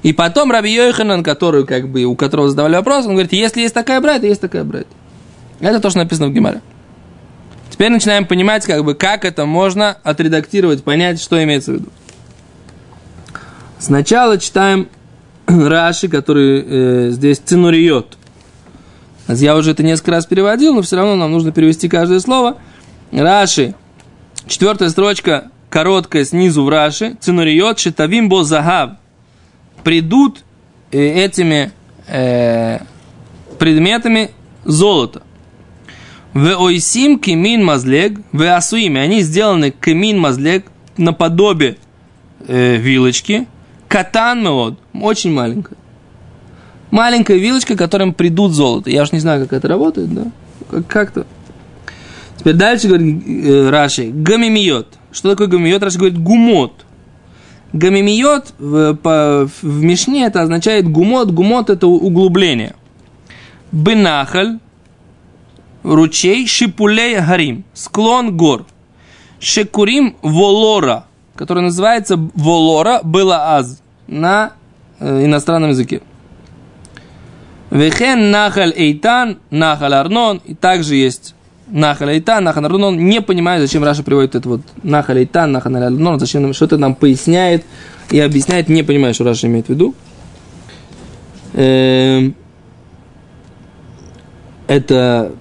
И 0.04 0.12
потом 0.12 0.52
Раби 0.52 0.72
Йоханан, 0.72 1.24
который, 1.24 1.66
как 1.66 1.88
бы, 1.88 2.04
у 2.04 2.14
которого 2.14 2.48
задавали 2.48 2.76
вопрос, 2.76 3.06
он 3.06 3.14
говорит, 3.14 3.32
если 3.32 3.62
есть 3.62 3.74
такая 3.74 4.00
Брайта, 4.00 4.28
есть 4.28 4.40
такая 4.40 4.62
Брайта. 4.62 4.86
Это 5.58 5.80
то, 5.80 5.90
что 5.90 5.98
написано 5.98 6.28
в 6.28 6.32
Гемаре. 6.32 6.62
Теперь 7.68 7.90
начинаем 7.90 8.24
понимать, 8.24 8.64
как 8.66 8.84
бы, 8.84 8.94
как 8.94 9.24
это 9.24 9.46
можно 9.46 9.96
отредактировать, 10.04 10.84
понять, 10.84 11.20
что 11.20 11.42
имеется 11.42 11.72
в 11.72 11.74
виду. 11.74 11.88
Сначала 13.80 14.38
читаем 14.38 14.86
Раши, 15.46 16.06
который 16.06 16.64
э, 16.64 17.10
здесь 17.10 17.38
цинуриет. 17.38 18.16
Я 19.38 19.56
уже 19.56 19.72
это 19.72 19.82
несколько 19.82 20.12
раз 20.12 20.26
переводил, 20.26 20.74
но 20.74 20.82
все 20.82 20.96
равно 20.96 21.16
нам 21.16 21.32
нужно 21.32 21.52
перевести 21.52 21.88
каждое 21.88 22.20
слово. 22.20 22.58
Раши, 23.12 23.74
четвертая 24.46 24.88
строчка, 24.90 25.50
короткая 25.68 26.24
снизу 26.24 26.64
в 26.64 26.68
Раши, 26.68 27.16
цинуриет, 27.20 27.78
шитавим 27.78 28.28
бо 28.28 28.44
загав. 28.44 28.92
Придут 29.84 30.44
э, 30.92 30.98
этими 30.98 31.72
э, 32.06 32.80
предметами 33.58 34.30
золото. 34.64 35.22
В 36.32 36.56
ойсим 36.60 37.18
кемин 37.18 37.64
мазлег, 37.64 38.20
в 38.32 38.42
асуими, 38.42 39.00
они 39.00 39.20
сделаны 39.22 39.70
кемин 39.70 40.18
мазлег 40.18 40.66
наподобие 40.96 41.76
э, 42.46 42.76
вилочки, 42.76 43.48
катан 43.88 44.42
меод, 44.42 44.78
очень 44.94 45.32
маленькая. 45.32 45.79
Маленькая 46.90 47.36
вилочка, 47.36 47.76
которым 47.76 48.12
придут 48.14 48.52
золото. 48.52 48.90
Я 48.90 49.02
уж 49.02 49.12
не 49.12 49.20
знаю, 49.20 49.42
как 49.42 49.52
это 49.52 49.68
работает, 49.68 50.12
да? 50.12 50.24
Как- 50.70 50.86
Как-то. 50.86 51.26
Теперь 52.36 52.54
дальше 52.54 52.88
говорит 52.88 53.22
э, 53.26 53.68
Раши, 53.70 54.10
гамимиот. 54.10 54.98
Что 55.12 55.30
такое 55.30 55.46
гамимиот? 55.46 55.82
Раши 55.82 55.98
говорит 55.98 56.18
гумот. 56.18 56.84
Гамимиот 57.72 58.54
в, 58.58 58.94
по- 58.96 59.48
в 59.62 59.82
Мишне 59.82 60.24
это 60.24 60.42
означает 60.42 60.88
гумот. 60.90 61.30
Гумот 61.30 61.70
это 61.70 61.86
углубление. 61.86 62.74
Бенахаль, 63.72 64.58
ручей, 65.82 66.46
шипулей 66.46 67.20
гарим, 67.20 67.64
склон 67.74 68.36
гор. 68.36 68.66
Шекурим 69.38 70.16
волора, 70.22 71.04
который 71.36 71.62
называется 71.62 72.16
волора, 72.34 73.00
было 73.04 73.56
аз 73.56 73.80
на 74.08 74.52
э, 74.98 75.24
иностранном 75.24 75.70
языке. 75.70 76.02
Вехен 77.70 78.30
нахаль 78.30 78.72
эйтан, 78.76 79.38
нахаль 79.50 79.94
арнон, 79.94 80.40
и 80.44 80.54
также 80.54 80.96
есть 80.96 81.34
нахаль 81.68 82.14
эйтан, 82.14 82.42
нахаль 82.42 82.64
арнон. 82.64 82.98
Не 82.98 83.20
понимаю, 83.22 83.60
зачем 83.60 83.84
Раша 83.84 84.02
приводит 84.02 84.34
это 84.34 84.48
вот 84.48 84.60
нахаль 84.82 85.20
эйтан, 85.20 85.52
нахаль 85.52 85.76
арнон, 85.76 86.18
зачем 86.18 86.42
нам 86.42 86.52
что-то 86.52 86.78
нам 86.78 86.94
поясняет 86.94 87.64
и 88.10 88.18
объясняет, 88.18 88.68
не 88.68 88.82
понимаю, 88.82 89.14
что 89.14 89.24
Раши 89.24 89.46
имеет 89.46 89.66
в 89.66 89.70
виду. 89.70 89.94
Эм, 91.54 92.34
это 94.66 95.32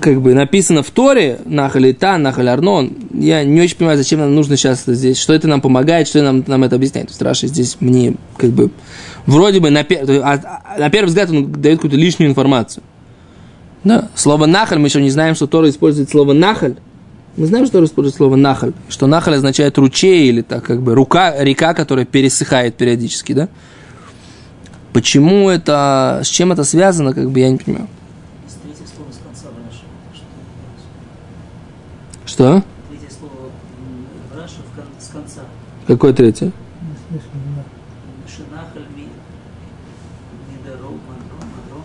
как 0.00 0.20
бы 0.20 0.34
написано 0.34 0.82
в 0.82 0.90
Торе, 0.90 1.38
נחל 1.46 1.92
איתן, 1.92 2.22
נחל 2.22 2.48
ארנון. 2.48 2.92
Я 3.14 3.44
не 3.44 3.60
очень 3.60 3.76
понимаю, 3.76 3.96
зачем 3.96 4.20
нам 4.20 4.34
нужно 4.34 4.56
сейчас 4.56 4.82
это 4.82 4.94
здесь, 4.94 5.18
что 5.18 5.32
это 5.32 5.48
нам 5.48 5.60
помогает, 5.60 6.08
что 6.08 6.22
нам, 6.22 6.44
нам 6.46 6.64
это 6.64 6.76
объясняет. 6.76 7.16
То 7.16 7.24
Раши 7.24 7.46
здесь 7.46 7.78
мне 7.80 8.14
как 8.36 8.50
бы 8.50 8.70
вроде 9.26 9.60
бы 9.60 9.70
на, 9.70 9.82
пер- 9.82 10.20
а- 10.22 10.62
а- 10.64 10.78
на 10.78 10.90
первый 10.90 11.08
взгляд 11.08 11.30
он 11.30 11.52
дает 11.52 11.78
какую-то 11.78 11.96
лишнюю 11.96 12.30
информацию. 12.30 12.82
Да. 13.84 14.08
Слово 14.14 14.46
נחל, 14.46 14.78
мы 14.78 14.88
еще 14.88 15.00
не 15.02 15.10
знаем, 15.10 15.34
что 15.34 15.46
Тора 15.46 15.68
использует 15.68 16.10
слово 16.10 16.32
נחל. 16.32 16.76
Мы 17.36 17.46
знаем, 17.46 17.66
что 17.66 17.74
Тора 17.74 17.86
использует 17.86 18.16
слово 18.16 18.36
нахаль, 18.36 18.72
что 18.88 19.06
нахаль 19.06 19.34
означает 19.34 19.76
ручей 19.76 20.28
или 20.28 20.42
так 20.42 20.64
как 20.64 20.80
бы 20.82 20.94
рука, 20.94 21.42
река, 21.42 21.74
которая 21.74 22.04
пересыхает 22.06 22.76
периодически, 22.76 23.32
да? 23.32 23.48
Почему 24.92 25.50
это, 25.50 26.20
с 26.22 26.28
чем 26.28 26.52
это 26.52 26.62
связано, 26.62 27.12
как 27.12 27.30
бы 27.30 27.40
я 27.40 27.50
не 27.50 27.58
понимаю. 27.58 27.88
Что? 32.24 32.62
Третье 32.88 33.16
слово 33.16 33.50
в 34.30 35.02
с 35.02 35.08
конца. 35.08 35.42
Какое 35.86 36.12
третье? 36.12 36.52
Шинахаль 38.26 38.86
ми... 38.96 39.08
Мидорол, 40.50 40.98
мадрон, 41.06 41.48
мадрон. 41.54 41.84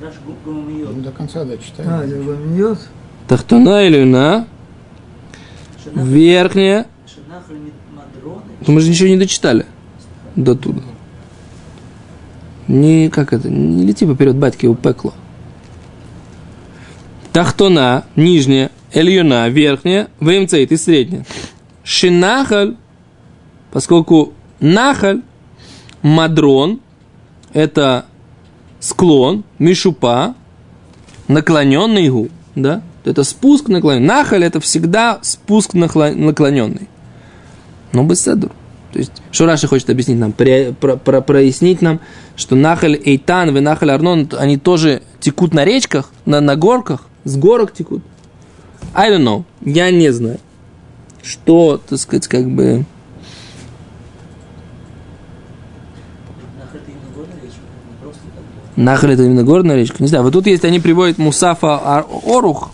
Раш 0.00 0.14
гумамиот. 0.44 0.93
Ну, 0.93 0.93
до 1.04 1.12
конца 1.12 1.44
дочитай. 1.44 1.86
А, 1.86 2.04
я 2.04 2.20
вам 2.22 2.54
мьет. 2.54 2.78
Тахтона 3.28 3.86
или 3.86 4.04
на 4.04 4.46
верхняя. 5.94 6.86
Мы 8.66 8.80
же 8.80 8.88
ничего 8.88 9.08
не 9.08 9.18
дочитали 9.18 9.66
до 10.34 10.54
туда. 10.54 10.82
Не, 12.66 13.10
как 13.10 13.34
это, 13.34 13.50
не 13.50 13.84
лети 13.84 14.06
поперед 14.06 14.36
батьки 14.36 14.66
у 14.66 14.74
пекло. 14.74 15.12
Тахтона, 17.32 18.06
нижняя, 18.16 18.70
эльюна, 18.92 19.48
верхняя, 19.50 20.08
вмцейт 20.20 20.72
и 20.72 20.76
средняя. 20.78 21.26
Шинахаль, 21.82 22.76
поскольку 23.70 24.32
нахаль, 24.60 25.20
мадрон, 26.00 26.80
это 27.52 28.06
склон, 28.80 29.44
мишупа, 29.58 30.34
наклоненный 31.28 32.08
гу, 32.08 32.28
да? 32.54 32.82
Это 33.04 33.22
спуск 33.24 33.68
наклоненный. 33.68 34.06
Нахаль 34.06 34.44
это 34.44 34.60
всегда 34.60 35.18
спуск 35.22 35.74
накло- 35.74 36.14
наклоненный. 36.14 36.88
Но 37.92 38.04
без 38.04 38.22
седур. 38.22 38.50
То 38.92 38.98
есть, 39.00 39.10
Раша 39.40 39.66
хочет 39.66 39.90
объяснить 39.90 40.18
нам, 40.18 40.32
про, 40.32 40.72
про- 40.72 40.96
про- 40.96 41.20
прояснить 41.20 41.82
нам, 41.82 41.98
что 42.36 42.54
Нахаль 42.54 42.94
Эйтан 43.04 43.56
и 43.56 43.60
Нахаль 43.60 43.90
Арнон, 43.90 44.28
они 44.38 44.56
тоже 44.56 45.02
текут 45.18 45.52
на 45.52 45.64
речках, 45.64 46.12
на, 46.26 46.40
на 46.40 46.54
горках, 46.54 47.02
с 47.24 47.36
горок 47.36 47.72
текут. 47.72 48.02
I 48.94 49.10
don't 49.10 49.24
know, 49.24 49.44
я 49.62 49.90
не 49.90 50.12
знаю, 50.12 50.38
что, 51.24 51.80
так 51.88 51.98
сказать, 51.98 52.28
как 52.28 52.48
бы... 52.48 52.84
Нахаль 56.56 56.80
это 56.80 56.90
именно 56.90 57.14
горная 57.16 57.42
речь, 57.42 57.52
не 57.52 57.96
просто 58.00 58.22
так. 58.34 58.44
Нахаль 58.75 59.11
это 59.11 59.23
именно 59.23 59.43
горная 59.43 59.75
речка. 59.75 59.97
Не 59.99 60.07
знаю, 60.07 60.23
вот 60.23 60.33
тут 60.33 60.47
есть, 60.47 60.63
они 60.63 60.79
приводят 60.79 61.17
Мусафа 61.17 61.79
Ар- 61.83 62.05
Орух. 62.25 62.71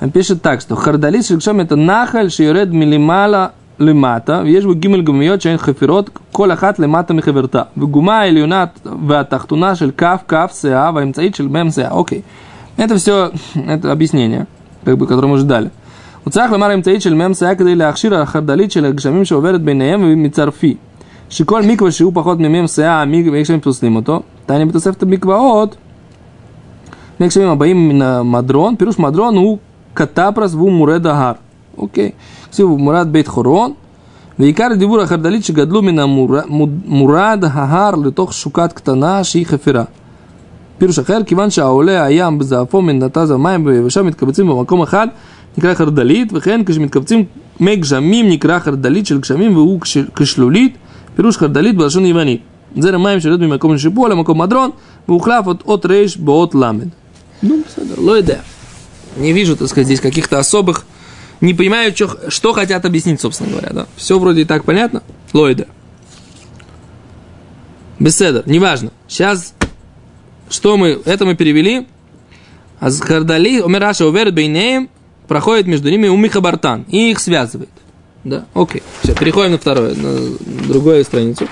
Он 0.00 0.10
пишет 0.10 0.42
так, 0.42 0.60
что 0.60 0.76
Хардалит 0.76 1.26
Шикшом 1.26 1.60
это 1.60 1.74
Нахаль 1.76 2.30
Шиоред 2.30 2.72
Милимала 2.72 3.52
Лимата, 3.80 4.42
ויש 4.44 4.64
בו 4.64 4.74
גימל 4.74 5.02
גומיות 5.02 5.40
שהן 5.40 5.56
חפירות, 5.56 6.10
כל 6.32 6.52
אחת 6.52 6.78
למטה 6.78 7.14
מחברתה. 7.14 7.62
וגומה 7.76 8.18
העליונה 8.18 8.64
והתחתונה 9.08 9.74
של 9.74 9.90
כף, 9.96 10.22
כף, 10.28 10.58
שאה, 10.62 10.90
והאמצעית 10.94 11.34
של 11.34 11.48
מ"ם 11.48 11.70
שאה. 11.70 11.90
אוקיי. 11.90 12.22
Это 12.78 12.94
все, 12.96 13.32
это 13.66 13.90
объяснение, 13.90 14.46
как 14.84 14.98
бы, 14.98 15.06
которое 15.06 15.26
мы 15.26 15.38
ждали. 15.38 15.68
הוא 16.24 16.30
צריך 16.30 16.52
לומר 16.52 16.70
האמצעית 16.70 17.02
של 17.02 17.14
מ"ם 17.14 17.34
שאה 17.34 17.54
כדי 17.54 17.74
להכשיר 17.74 18.14
החרדלית 18.14 18.72
של 18.72 18.84
הגשמים 18.84 19.24
שעוברת 19.24 19.62
ביניהם 19.62 20.02
ומצרפי. 20.02 20.76
שכל 21.30 21.62
מקווה 21.62 21.90
שהוא 21.90 22.12
פחות 22.14 22.38
ממ"ם 22.38 22.66
שאה, 22.66 23.02
המקווה 23.02 23.40
גשמים 23.40 23.60
פוסלים 23.60 23.96
אותו. 23.96 24.22
תעני 24.46 24.64
בתוספת 24.64 25.02
המקוואות, 25.02 25.76
שני 27.18 27.26
גשמים 27.26 27.48
הבאים 27.48 27.88
מן 27.88 28.02
המדרון, 28.02 28.76
פירוש 28.76 28.98
מדרון 28.98 29.36
הוא 29.36 29.58
קטפרס 29.94 30.54
והוא 30.54 30.72
מורד 30.72 31.06
ההר. 31.06 31.32
אוקיי. 31.78 32.10
כתוב 32.52 32.78
מורד 32.78 33.08
בית 33.12 33.28
חורון, 33.28 33.72
ועיקר 34.38 34.68
הדיבור 34.72 35.00
החרדלית 35.00 35.44
שגדלו 35.44 35.82
מן 35.82 35.98
המורד 35.98 37.44
ההר 37.44 37.94
לתוך 37.94 38.32
שוקת 38.32 38.72
קטנה 38.72 39.24
שהיא 39.24 39.46
חפירה. 39.46 39.84
פירוש 40.78 40.98
אחר, 40.98 41.18
כיוון 41.26 41.50
שהעולה 41.50 42.04
הים 42.04 42.38
בזעפו 42.38 42.82
מן 42.82 42.98
נתז 42.98 43.30
המים 43.30 43.64
ביבשה 43.64 44.02
מתקבצים 44.02 44.48
במקום 44.48 44.82
אחד, 44.82 45.08
נקרא 45.58 45.74
חרדלית, 45.74 46.28
וכן 46.34 46.60
כשמתקבצים 46.66 47.24
מי 47.60 47.76
גשמים 47.76 48.28
נקרא 48.28 48.58
חרדלית 48.58 49.06
של 49.06 49.20
גשמים 49.20 49.56
והוא 49.56 49.80
כש- 49.80 49.98
כשלולית, 50.16 50.76
פירוש 51.16 51.36
חרדלית 51.36 51.76
בלשון 51.76 52.06
יוונית. 52.06 52.40
זרם 52.78 53.02
מים 53.02 53.20
שירד 53.20 53.40
ממקום 53.40 53.78
שיפוע 53.78 54.08
למקום 54.08 54.40
מדרון, 54.42 54.70
והוחלף 55.08 55.46
אות- 55.46 55.62
אות 55.66 55.86
ר' 55.86 56.04
באות 56.18 56.54
ל'. 56.54 56.72
Ну, 57.42 57.54
בסדר, 57.68 58.00
לא 58.00 58.12
יודע. 58.12 58.40
Не 59.16 59.32
вижу, 59.32 59.56
так 59.56 59.68
сказать, 59.68 59.86
здесь 59.86 60.00
каких-то 60.00 60.38
особых... 60.38 60.84
Не 61.40 61.54
понимаю, 61.54 61.92
чё- 61.92 62.30
что 62.30 62.52
хотят 62.52 62.84
объяснить, 62.84 63.20
собственно 63.20 63.50
говоря, 63.50 63.70
да. 63.72 63.86
Все 63.96 64.18
вроде 64.18 64.42
и 64.42 64.44
так 64.44 64.64
понятно. 64.64 65.02
Лойда. 65.32 65.66
Беседер, 67.98 68.42
неважно. 68.46 68.90
Сейчас, 69.08 69.54
что 70.50 70.76
мы, 70.76 71.00
это 71.04 71.24
мы 71.24 71.34
перевели. 71.34 71.86
А 72.80 72.90
с 72.90 73.00
Хардали, 73.00 73.60
Умираша 73.60 74.06
уверит 74.06 74.34
бейнеем, 74.34 74.88
проходит 75.26 75.66
между 75.66 75.90
ними 75.90 76.06
у 76.08 76.16
Михабартан 76.16 76.84
и 76.88 77.10
их 77.10 77.18
связывает. 77.18 77.70
Да, 78.24 78.44
окей. 78.54 78.82
Все, 79.02 79.14
переходим 79.14 79.52
на 79.52 79.58
второе, 79.58 79.94
на 79.94 80.36
другую 80.68 81.04
страницу. 81.04 81.48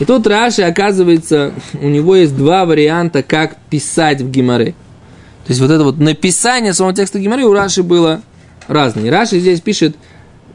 И 0.00 0.06
тут 0.06 0.26
Раши, 0.26 0.62
оказывается, 0.62 1.52
у 1.74 1.86
него 1.86 2.16
есть 2.16 2.34
два 2.34 2.64
варианта, 2.64 3.22
как 3.22 3.56
писать 3.68 4.22
в 4.22 4.30
Гимаре. 4.30 4.72
То 5.44 5.50
есть 5.50 5.60
вот 5.60 5.70
это 5.70 5.84
вот 5.84 5.98
написание 5.98 6.72
самого 6.72 6.94
текста 6.94 7.18
Гимаре 7.18 7.44
у 7.44 7.52
Раши 7.52 7.82
было 7.82 8.22
разное. 8.66 9.10
Раши 9.10 9.38
здесь 9.38 9.60
пишет 9.60 9.96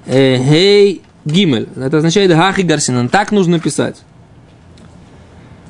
э, 0.07 0.37
«Хей 0.37 1.03
Гимель». 1.25 1.69
Это 1.75 1.97
означает 1.97 2.33
«Хахи 2.33 2.61
Гарсинан». 2.61 3.07
Так 3.07 3.31
нужно 3.31 3.59
писать. 3.59 3.97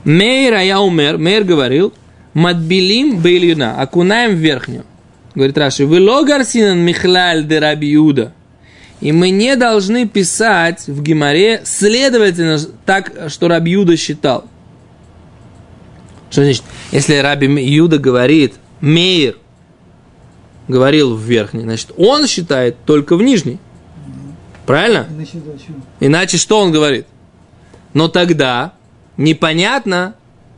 Мейр, 0.06 0.54
а 0.54 0.64
я 0.64 0.80
умер, 0.80 1.18
Мейр 1.18 1.44
говорил, 1.44 1.92
Мадбилим 2.34 3.18
бейлюна, 3.18 3.82
окунаем 3.82 4.36
в 4.36 4.40
верхнюю. 4.40 4.86
Говорит 5.34 5.58
Раши, 5.58 5.86
вы 5.86 6.00
Гарсинан 6.26 6.80
Михлаль 6.80 7.46
де 7.46 7.60
Раби 7.60 7.94
Иуда. 7.96 8.32
И 9.06 9.12
мы 9.12 9.30
не 9.30 9.56
должны 9.56 10.08
писать 10.08 10.88
в 10.88 11.04
Гимаре, 11.04 11.62
следовательно, 11.63 12.58
так, 12.88 13.30
что 13.30 13.48
Раби 13.48 13.74
Юда 13.74 13.96
считал. 13.98 14.46
Что 16.32 16.44
значит? 16.44 16.63
Если 16.91 17.18
Раби 17.18 17.46
Юда 17.46 18.00
говорит, 18.00 18.56
Мейр 18.82 19.38
говорил 20.68 21.15
в 21.15 21.22
верхней, 21.22 21.62
значит, 21.62 21.91
он 21.98 22.26
считает 22.26 22.78
только 22.84 23.15
в 23.15 23.22
нижней. 23.22 23.60
Правильно? 24.65 25.06
Иначе? 25.08 25.38
Иначе 26.00 26.38
что 26.38 26.60
он 26.60 26.72
говорит? 26.72 27.06
Но 27.94 28.08
тогда 28.08 28.74
непонятно, 29.18 30.15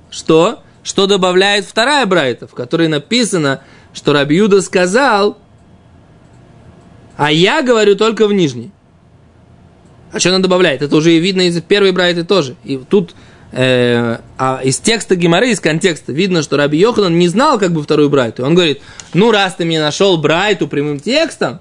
что, 0.09 0.63
что 0.83 1.05
добавляет 1.05 1.65
вторая 1.65 2.05
брайта, 2.05 2.47
в 2.47 2.51
которой 2.51 2.87
написано, 2.87 3.59
что 3.93 4.13
Рабиуда 4.13 4.61
сказал, 4.61 5.37
а 7.17 7.31
я 7.31 7.63
говорю 7.63 7.95
только 7.95 8.27
в 8.27 8.33
нижней. 8.33 8.71
А 10.11 10.19
что 10.19 10.29
она 10.29 10.39
добавляет? 10.39 10.81
Это 10.81 10.95
уже 10.95 11.17
видно 11.17 11.41
из 11.41 11.59
первой 11.61 11.91
брайты 11.91 12.23
тоже. 12.23 12.55
И 12.63 12.77
тут 12.77 13.13
э, 13.51 14.19
а 14.37 14.61
из 14.63 14.77
текста 14.77 15.15
Гимары, 15.15 15.49
из 15.49 15.59
контекста, 15.59 16.13
видно, 16.13 16.41
что 16.43 16.57
Раби 16.57 16.77
Йоханан 16.77 17.17
не 17.17 17.27
знал 17.27 17.59
как 17.59 17.73
бы 17.73 17.81
вторую 17.83 18.09
брайту. 18.09 18.45
Он 18.45 18.55
говорит, 18.55 18.81
ну 19.13 19.31
раз 19.31 19.55
ты 19.55 19.65
мне 19.65 19.81
нашел 19.81 20.17
брайту 20.17 20.67
прямым 20.67 20.99
текстом, 20.99 21.59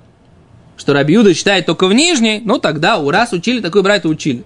что 0.76 0.92
Раби 0.92 1.14
Юда 1.14 1.34
считает 1.34 1.66
только 1.66 1.88
в 1.88 1.94
нижней, 1.94 2.40
ну 2.44 2.58
тогда 2.58 2.98
у 2.98 3.10
раз 3.10 3.32
учили, 3.32 3.60
такой 3.60 3.82
брайту 3.82 4.08
учили. 4.08 4.44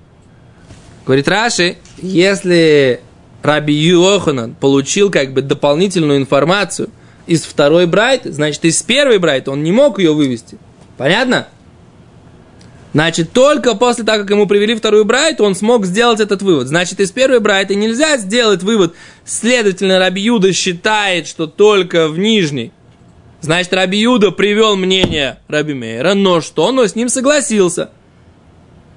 Говорит 1.04 1.26
Раши, 1.28 1.76
если 2.00 3.00
Раби 3.42 3.74
Йоханан 3.74 4.54
получил 4.54 5.10
как 5.10 5.32
бы 5.32 5.42
дополнительную 5.42 6.18
информацию 6.18 6.88
из 7.26 7.42
второй 7.42 7.86
брайты, 7.86 8.32
значит 8.32 8.64
из 8.64 8.82
первой 8.82 9.18
брайты 9.18 9.50
он 9.50 9.64
не 9.64 9.72
мог 9.72 9.98
ее 9.98 10.14
вывести. 10.14 10.58
Понятно? 11.00 11.48
Значит, 12.92 13.32
только 13.32 13.74
после 13.74 14.04
того, 14.04 14.18
как 14.18 14.28
ему 14.28 14.46
привели 14.46 14.74
вторую 14.74 15.06
брайту, 15.06 15.44
он 15.44 15.54
смог 15.54 15.86
сделать 15.86 16.20
этот 16.20 16.42
вывод. 16.42 16.68
Значит, 16.68 17.00
из 17.00 17.10
первой 17.10 17.40
брайты 17.40 17.74
нельзя 17.74 18.18
сделать 18.18 18.62
вывод. 18.62 18.94
Следовательно, 19.24 19.98
Раби 19.98 20.20
Юда 20.20 20.52
считает, 20.52 21.26
что 21.26 21.46
только 21.46 22.08
в 22.08 22.18
нижней. 22.18 22.70
Значит, 23.40 23.72
Раби 23.72 23.96
Юда 23.96 24.30
привел 24.30 24.76
мнение 24.76 25.38
Раби 25.48 25.72
Мейра, 25.72 26.12
но 26.12 26.42
что? 26.42 26.70
Но 26.70 26.86
с 26.86 26.94
ним 26.94 27.08
согласился. 27.08 27.88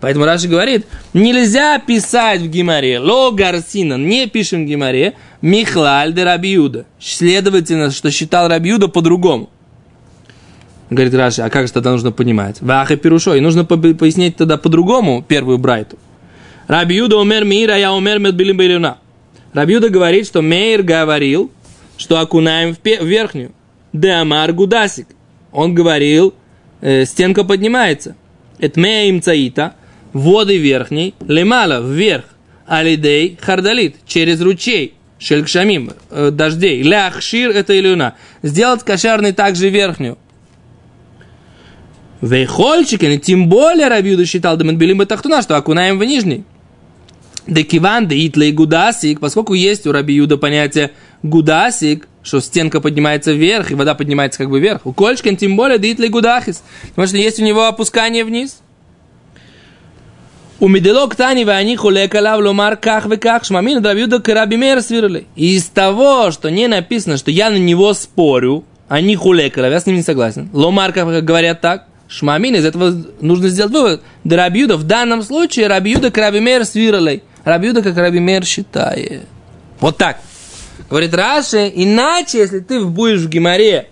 Поэтому 0.01 0.25
Раши 0.25 0.49
говорит, 0.49 0.85
нельзя 1.13 1.79
писать 1.79 2.41
в 2.41 2.49
Гимаре, 2.49 2.99
ло 2.99 3.31
гарсина, 3.31 3.97
не 3.97 4.27
пишем 4.27 4.65
в 4.65 4.67
Гимаре, 4.67 5.13
михлаль 5.41 6.11
де 6.11 6.25
Раби 6.25 6.49
Юда. 6.49 6.85
Следовательно, 6.99 7.91
что 7.91 8.11
считал 8.11 8.49
Раби 8.49 8.71
Юда 8.71 8.89
по-другому. 8.89 9.49
Говорит 10.89 11.13
Раши, 11.13 11.41
а 11.41 11.49
как 11.49 11.67
же 11.67 11.73
тогда 11.73 11.91
нужно 11.91 12.11
понимать? 12.11 12.61
Ваха 12.61 12.95
пирушо. 12.95 13.35
И 13.35 13.39
нужно 13.39 13.65
по- 13.65 13.77
пояснить 13.77 14.35
тогда 14.35 14.57
по-другому 14.57 15.23
первую 15.27 15.57
брайту. 15.57 15.97
Раби 16.67 16.95
Юда 16.95 17.17
умер 17.17 17.45
мира, 17.45 17.77
я 17.77 17.93
умер 17.93 18.19
медбилим 18.19 18.57
бирюна. 18.57 18.97
Раби 19.53 19.73
Юда 19.73 19.89
говорит, 19.89 20.25
что 20.27 20.41
Мейр 20.41 20.83
говорил, 20.83 21.51
что 21.97 22.19
окунаем 22.19 22.75
в, 22.75 22.79
в 22.79 23.05
верхнюю. 23.05 23.51
Деамар 23.91 24.53
гудасик. 24.53 25.07
Он 25.51 25.73
говорил, 25.75 26.33
э, 26.81 27.05
стенка 27.05 27.43
поднимается. 27.43 28.15
Этмея 28.59 29.09
им 29.09 29.21
цаита, 29.21 29.73
воды 30.13 30.57
верхней, 30.57 31.13
лемала, 31.27 31.81
вверх, 31.81 32.25
алидей, 32.65 33.37
хардалит, 33.41 33.97
через 34.05 34.41
ручей, 34.41 34.93
шелькшамим, 35.19 35.91
э, 36.09 36.31
дождей, 36.31 36.81
ляхшир, 36.81 37.51
это 37.51 37.77
илюна. 37.77 38.15
Сделать 38.41 38.83
кошерной 38.83 39.33
также 39.33 39.69
верхнюю. 39.69 40.17
Вейхольчики, 42.23 43.17
тем 43.17 43.49
более 43.49 43.89
Рабиуда 43.89 44.25
считал 44.25 44.55
Дамадбилим 44.55 44.99
Батахтуна, 44.99 45.41
что 45.41 45.57
окунаем 45.57 45.99
в 45.99 46.05
нижний. 46.05 46.45
Декиван, 47.47 48.07
де 48.07 48.25
итла 48.25 48.45
и 48.45 48.53
гудасик, 48.53 49.19
поскольку 49.19 49.53
есть 49.53 49.86
у 49.86 49.91
Раби 49.91 50.13
Юда 50.13 50.38
понятие 50.38 50.91
гудасик, 51.21 52.07
что 52.21 52.39
стенка 52.39 52.79
поднимается 52.79 53.33
вверх, 53.33 53.71
и 53.71 53.75
вода 53.75 53.93
поднимается 53.93 54.38
как 54.38 54.49
бы 54.49 54.62
вверх. 54.62 54.86
У 54.86 54.93
Кольшкин 54.93 55.36
тем 55.36 55.57
более 55.57 55.77
и 55.77 56.07
гудахис, 56.07 56.63
потому 56.91 57.07
что 57.07 57.17
есть 57.17 57.41
у 57.41 57.43
него 57.43 57.65
опускание 57.65 58.23
вниз. 58.23 58.62
У 60.62 60.69
Меделок 60.69 61.15
Тани 61.15 61.43
они 61.43 61.75
хулекалав 61.75 62.39
ломар 62.39 62.77
ках 62.77 63.05
ве 63.05 63.17
ках 63.17 63.43
шмамин 63.43 63.81
да 63.81 63.91
Юда 63.91 64.21
караби 64.21 64.55
мер 64.55 64.81
свирли. 64.81 65.27
Из 65.36 65.65
того, 65.65 66.31
что 66.31 66.49
не 66.49 66.69
написано, 66.69 67.17
что 67.17 67.31
я 67.31 67.49
на 67.49 67.57
него 67.57 67.93
спорю, 67.93 68.63
они 68.88 69.17
хулекалав, 69.17 69.73
я 69.73 69.79
с 69.81 69.86
ним 69.86 69.97
не 69.97 70.03
согласен. 70.03 70.49
Ломар 70.53 70.93
как 70.93 71.25
говорят 71.25 71.59
так, 71.59 71.88
Шмамин, 72.13 72.56
из 72.56 72.65
этого 72.65 72.95
нужно 73.21 73.49
сделать 73.49 73.71
вывод. 73.71 74.02
Да 74.23 74.38
Рабиуда 74.38 74.78
в 74.78 74.84
данном 74.84 75.23
случае 75.23 75.65
Рабиуда 75.65 76.12
к 76.12 76.17
Рабимер 76.17 76.63
свирлей. 76.63 77.23
Рабиуда 77.43 77.82
как 77.82 77.97
Рабимер 77.97 78.45
считает. 78.45 79.23
Вот 79.80 79.97
так. 79.97 80.19
Говорит 80.89 81.13
Раши, 81.15 81.71
иначе, 81.73 82.39
если 82.39 82.60
ты 82.60 82.82
будешь 82.82 83.21
в 83.21 83.30
Гимаре 83.30 83.89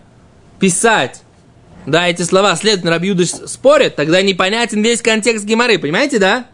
писать, 0.60 1.24
да, 1.88 2.08
эти 2.08 2.22
слова, 2.22 2.56
следовательно, 2.56 2.92
Рабиуда 2.92 3.26
спорит, 3.26 3.96
тогда 3.96 4.22
непонятен 4.22 4.84
весь 4.84 5.02
контекст 5.02 5.44
Гимары, 5.44 5.80
понимаете, 5.80 6.20
да? 6.20 6.46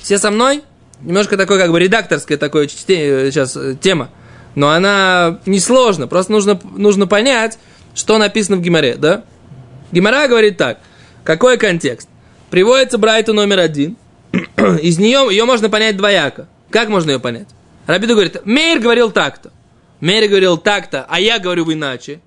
Все 0.00 0.18
со 0.18 0.32
мной? 0.32 0.64
Немножко 1.00 1.36
такой, 1.36 1.60
как 1.60 1.70
бы, 1.70 1.78
редакторская 1.78 2.38
такое 2.38 2.66
сейчас 2.66 3.56
э, 3.56 3.76
тема. 3.80 4.10
Но 4.56 4.70
она 4.70 5.38
несложна, 5.46 6.08
просто 6.08 6.32
нужно, 6.32 6.60
нужно 6.76 7.06
понять, 7.06 7.58
что 7.94 8.18
написано 8.18 8.56
в 8.56 8.62
Гимаре, 8.62 8.96
да? 8.96 9.22
Гимара 9.92 10.26
говорит 10.26 10.56
так. 10.56 10.78
Какой 11.22 11.58
контекст? 11.58 12.08
Приводится 12.50 12.98
Брайту 12.98 13.34
номер 13.34 13.60
один. 13.60 13.96
Из 14.32 14.98
нее 14.98 15.28
ее 15.30 15.44
можно 15.44 15.68
понять 15.68 15.96
двояко. 15.96 16.48
Как 16.70 16.88
можно 16.88 17.12
ее 17.12 17.20
понять? 17.20 17.48
Рабиду 17.86 18.14
говорит, 18.14 18.44
Мейр 18.46 18.80
говорил 18.80 19.10
так-то. 19.10 19.52
Мейр 20.00 20.28
говорил 20.28 20.56
так-то, 20.56 21.06
а 21.08 21.20
я 21.20 21.38
говорю 21.38 21.70
иначе. 21.70 22.20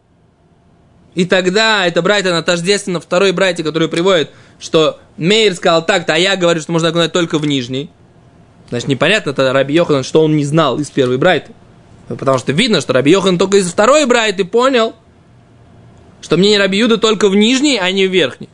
И 1.15 1.25
тогда 1.25 1.87
это 1.87 2.01
Брайт, 2.01 2.27
она 2.27 2.43
тождественно 2.43 2.99
второй 2.99 3.31
Брайте, 3.31 3.63
который 3.63 3.87
приводит, 3.87 4.29
что 4.59 4.99
Мейр 5.17 5.55
сказал 5.55 5.85
так-то, 5.85 6.13
а 6.13 6.17
я 6.17 6.35
говорю, 6.35 6.61
что 6.61 6.71
можно 6.71 6.89
окунать 6.89 7.11
только 7.11 7.39
в 7.39 7.45
нижний. 7.45 7.89
Значит, 8.69 8.87
непонятно 8.89 9.33
тогда 9.33 9.53
Раби 9.53 9.73
Йохан, 9.73 10.03
что 10.03 10.23
он 10.23 10.35
не 10.35 10.43
знал 10.43 10.79
из 10.79 10.89
первой 10.91 11.17
Брайты. 11.17 11.53
Потому 12.07 12.37
что 12.37 12.51
видно, 12.51 12.81
что 12.81 12.93
Раби 12.93 13.11
Йохан 13.11 13.37
только 13.37 13.57
из 13.57 13.71
второй 13.71 14.05
Брайты 14.05 14.45
понял– 14.45 14.93
что 16.25 16.37
мнение 16.37 16.57
Раби 16.57 16.79
Юда 16.79 16.97
только 16.97 17.29
в 17.29 17.35
нижней, 17.35 17.77
а 17.77 17.91
не 17.91 18.07
в 18.07 18.11
верхней. 18.11 18.49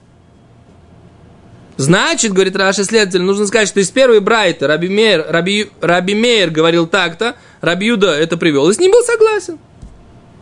Значит, 1.77 2.34
говорит 2.34 2.57
Раша 2.57 2.84
следователь, 2.84 3.21
нужно 3.21 3.47
сказать, 3.47 3.69
что 3.69 3.79
из 3.79 3.89
первой 3.89 4.19
Брайта 4.19 4.67
Раби 4.67 4.89
Мейер, 4.89 5.25
Раби, 5.29 5.71
Раби 5.79 6.13
Мейер 6.13 6.49
говорил 6.49 6.86
так-то, 6.86 7.38
Раби 7.62 7.88
Юда 7.88 8.12
это 8.12 8.36
привел, 8.36 8.69
и 8.69 8.73
с 8.73 8.77
ним 8.77 8.91
был 8.91 9.01
согласен. 9.03 9.57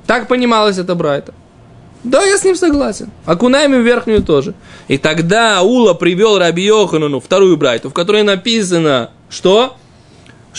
Так 0.07 0.27
понималось 0.27 0.79
это 0.79 0.95
Брайта. 0.95 1.35
Да, 2.03 2.23
я 2.23 2.35
с 2.35 2.43
ним 2.43 2.55
согласен. 2.55 3.11
Окунаем 3.25 3.73
в 3.73 3.85
верхнюю 3.85 4.23
тоже. 4.23 4.55
И 4.87 4.97
тогда 4.97 5.61
Ула 5.61 5.93
привел 5.93 6.39
Раби 6.39 6.63
Йоханану 6.63 7.19
вторую 7.19 7.57
Брайту, 7.57 7.91
в 7.91 7.93
которой 7.93 8.23
написано, 8.23 9.11
что? 9.29 9.77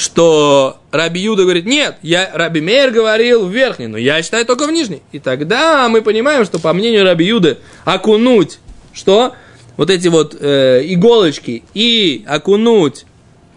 Что 0.01 0.79
Раби 0.93 1.21
Юда 1.21 1.43
говорит, 1.43 1.67
нет, 1.67 1.97
я, 2.01 2.31
Раби 2.33 2.63
Мейер 2.63 2.91
говорил 2.91 3.45
в 3.45 3.51
верхней, 3.51 3.87
но 3.87 3.99
я 3.99 4.23
считаю 4.23 4.47
только 4.47 4.67
в 4.67 4.73
нижней. 4.73 5.03
И 5.13 5.19
тогда 5.19 5.91
мы 5.91 6.01
понимаем, 6.01 6.47
что 6.47 6.59
по 6.59 6.73
мнению 6.73 7.05
Раби 7.05 7.27
Юды 7.27 7.59
окунуть, 7.85 8.61
что? 8.95 9.35
Вот 9.77 9.91
эти 9.91 10.09
вот 10.09 10.35
э, 10.41 10.81
иголочки 10.85 11.65
и 11.75 12.25
окунуть 12.27 13.05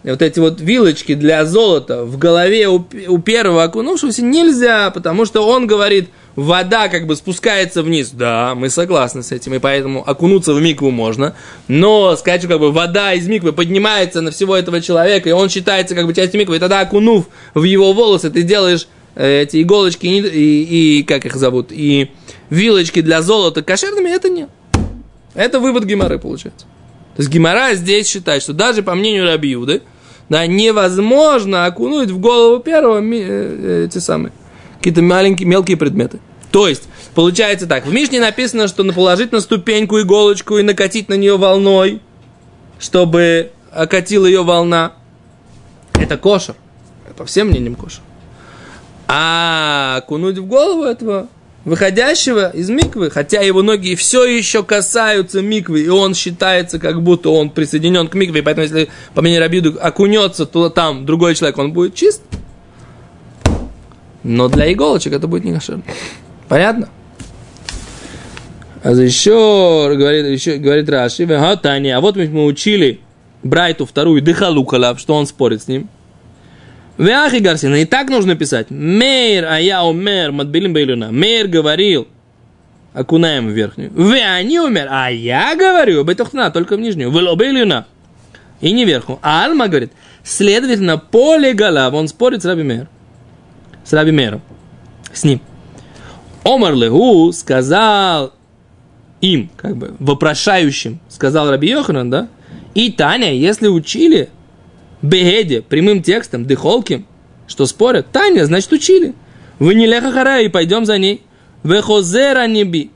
вот 0.04 0.22
эти 0.22 0.42
вот 0.42 0.60
вилочки 0.60 1.16
для 1.16 1.46
золота 1.46 2.04
в 2.04 2.18
голове 2.18 2.68
у, 2.68 2.86
у 3.08 3.20
первого 3.20 3.64
окунувшегося 3.64 4.22
нельзя, 4.22 4.92
потому 4.92 5.24
что 5.24 5.48
он 5.48 5.66
говорит– 5.66 6.10
вода 6.36 6.90
как 6.90 7.08
бы 7.08 7.16
спускается 7.16 7.84
вниз. 7.84 8.12
Да, 8.12 8.56
мы 8.56 8.70
согласны 8.70 9.24
с 9.24 9.32
этим, 9.32 9.54
и 9.54 9.60
поэтому 9.60 10.08
окунуться 10.08 10.54
в 10.54 10.62
микву 10.62 10.92
можно. 10.92 11.36
Но 11.68 12.16
что 12.16 12.48
как 12.48 12.60
бы 12.60 12.72
вода 12.72 13.14
из 13.14 13.28
миквы 13.28 13.54
поднимается 13.54 14.22
на 14.22 14.32
всего 14.32 14.56
этого 14.56 14.82
человека, 14.82 15.30
и 15.30 15.34
он 15.34 15.50
считается 15.50 15.96
как 15.96 16.06
бы 16.06 16.14
частью 16.14 16.40
миквы, 16.40 16.58
и 16.58 16.60
тогда 16.60 16.82
окунув 16.82 17.28
в 17.54 17.64
его 17.64 17.94
волосы, 17.94 18.30
ты 18.30 18.44
делаешь 18.44 18.88
э, 19.16 19.42
эти 19.44 19.62
иголочки 19.62 20.06
и, 20.06 20.20
и, 20.20 21.00
и 21.00 21.04
как 21.04 21.26
их 21.26 21.36
зовут, 21.36 21.68
и 21.72 22.12
вилочки 22.50 23.02
для 23.02 23.22
золота 23.22 23.64
кошерными, 23.64 24.10
это 24.10 24.30
нет. 24.30 24.50
Это 25.34 25.60
вывод 25.60 25.86
Гимары 25.86 26.20
получается. 26.20 26.66
То 27.16 27.22
есть 27.22 27.30
Гимара 27.32 27.74
здесь 27.76 28.08
считает, 28.08 28.42
что 28.42 28.54
даже 28.54 28.82
по 28.82 28.96
мнению 28.96 29.26
Рабиуды, 29.26 29.82
да, 30.30 30.48
невозможно 30.48 31.66
окунуть 31.66 32.10
в 32.10 32.20
голову 32.20 32.60
первого 32.60 33.02
э, 33.02 33.12
э, 33.12 33.86
эти 33.88 34.00
самые 34.00 34.32
какие-то 34.84 35.02
маленькие, 35.02 35.48
мелкие 35.48 35.78
предметы. 35.78 36.20
То 36.52 36.68
есть, 36.68 36.84
получается 37.16 37.66
так, 37.66 37.86
в 37.86 37.94
Мишне 37.94 38.20
написано, 38.20 38.68
что 38.68 38.84
положить 38.92 39.32
на 39.32 39.40
ступеньку 39.40 40.00
иголочку 40.02 40.58
и 40.58 40.62
накатить 40.62 41.08
на 41.08 41.14
нее 41.14 41.38
волной, 41.38 42.02
чтобы 42.80 43.52
окатила 43.72 44.26
ее 44.26 44.44
волна. 44.44 44.92
Это 45.94 46.18
кошер. 46.18 46.56
По 47.16 47.26
всем 47.26 47.48
мнениям 47.48 47.76
кошер. 47.76 48.02
А 49.08 49.96
окунуть 49.98 50.38
в 50.38 50.46
голову 50.46 50.84
этого 50.84 51.30
выходящего 51.64 52.50
из 52.50 52.70
миквы, 52.70 53.10
хотя 53.10 53.42
его 53.42 53.62
ноги 53.62 53.96
все 53.96 54.26
еще 54.26 54.64
касаются 54.64 55.42
миквы, 55.42 55.82
и 55.82 55.88
он 55.88 56.14
считается, 56.14 56.78
как 56.78 57.02
будто 57.02 57.30
он 57.30 57.52
присоединен 57.52 58.10
к 58.10 58.16
микве, 58.16 58.44
поэтому 58.44 58.64
если 58.64 58.90
по 59.14 59.22
мнению 59.22 59.42
Рабиду 59.42 59.78
окунется 59.80 60.46
то 60.46 60.70
там 60.70 61.06
другой 61.06 61.36
человек, 61.36 61.58
он 61.58 61.72
будет 61.72 61.96
чист, 61.96 62.22
но 64.24 64.48
для 64.48 64.72
иголочек 64.72 65.14
это 65.14 65.28
будет 65.28 65.44
не 65.44 65.54
кошерно. 65.54 65.84
Понятно? 66.48 66.90
А 68.84 68.92
еще 68.92 69.94
говорит, 69.96 70.26
еще 70.26 70.58
говорит 70.58 70.90
Раши, 70.90 71.24
ага, 71.24 71.56
Таня, 71.56 71.98
а 71.98 72.02
вот 72.02 72.18
мы 72.18 72.46
учили 72.46 73.00
Брайту 73.42 73.86
вторую 73.86 74.22
Дыхалукала, 74.22 74.98
что 74.98 75.16
он 75.16 75.26
спорит 75.26 75.64
с 75.64 75.68
ним. 75.68 75.90
Вяхи 76.98 77.38
Гарсина, 77.38 77.76
и 77.76 77.86
так 77.86 78.10
нужно 78.10 78.36
писать. 78.36 78.70
Мейр, 78.70 79.46
а 79.46 79.60
я 79.60 79.84
умер, 79.84 80.32
Матбилим 80.32 80.74
Бейлюна. 80.74 81.12
Мейр 81.12 81.48
говорил, 81.48 82.08
окунаем 82.94 83.48
в 83.48 83.52
верхнюю. 83.52 83.92
Вы 83.94 84.22
они 84.22 84.60
умер, 84.60 84.88
а 84.92 85.10
я 85.10 85.56
говорю, 85.56 86.04
Бетухна, 86.04 86.52
только 86.52 86.76
в 86.76 86.80
нижнюю. 86.80 87.10
Вы 87.10 87.36
Бейлюна. 87.36 87.88
И 88.62 88.72
не 88.72 88.86
вверху. 88.86 89.18
А 89.22 89.46
Альма 89.46 89.68
говорит, 89.68 89.92
следовательно, 90.24 90.98
поле 90.98 91.54
голов, 91.54 91.94
он 91.94 92.08
спорит 92.08 92.44
с 92.44 92.46
Раби 92.46 92.64
Мейр 92.64 92.88
с 93.84 93.94
Раби 93.94 94.12
Мером, 94.12 94.42
с 95.12 95.24
ним. 95.24 95.42
Омар 96.44 96.74
Легу 96.76 97.32
сказал 97.32 98.34
им, 99.22 99.50
как 99.56 99.78
бы, 99.78 99.96
вопрошающим, 100.00 101.00
сказал 101.10 101.50
Раби 101.50 101.70
Йоханан, 101.70 102.10
да, 102.10 102.28
и 102.76 102.92
Таня, 102.92 103.34
если 103.34 103.68
учили 103.68 104.30
Бегеде 105.02 105.62
прямым 105.62 106.02
текстом, 106.02 106.46
Дыхолким, 106.46 107.06
что 107.48 107.66
спорят, 107.66 108.08
Таня, 108.12 108.46
значит, 108.46 108.72
учили. 108.72 109.14
Вы 109.60 109.76
не 109.76 109.86
лехахара 109.86 110.42
и 110.42 110.48
пойдем 110.48 110.86
за 110.86 110.98
ней. 110.98 111.22
Вехозера 111.64 112.48
неби. 112.48 112.90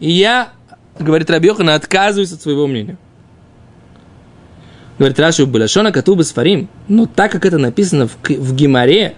И 0.00 0.10
я, 0.10 0.52
говорит 0.98 1.30
Раби 1.30 1.48
Йоханан, 1.48 1.74
отказываюсь 1.74 2.32
от 2.32 2.42
своего 2.42 2.66
мнения. 2.66 2.96
Говорит 4.98 5.18
Раши, 5.18 5.46
Балашона 5.46 5.92
Катуба 5.92 6.22
Сфарим. 6.22 6.68
Но 6.88 7.06
так 7.06 7.32
как 7.32 7.46
это 7.46 7.56
написано 7.56 8.08
в, 8.08 8.16
в 8.22 8.54
Гимаре, 8.54 9.14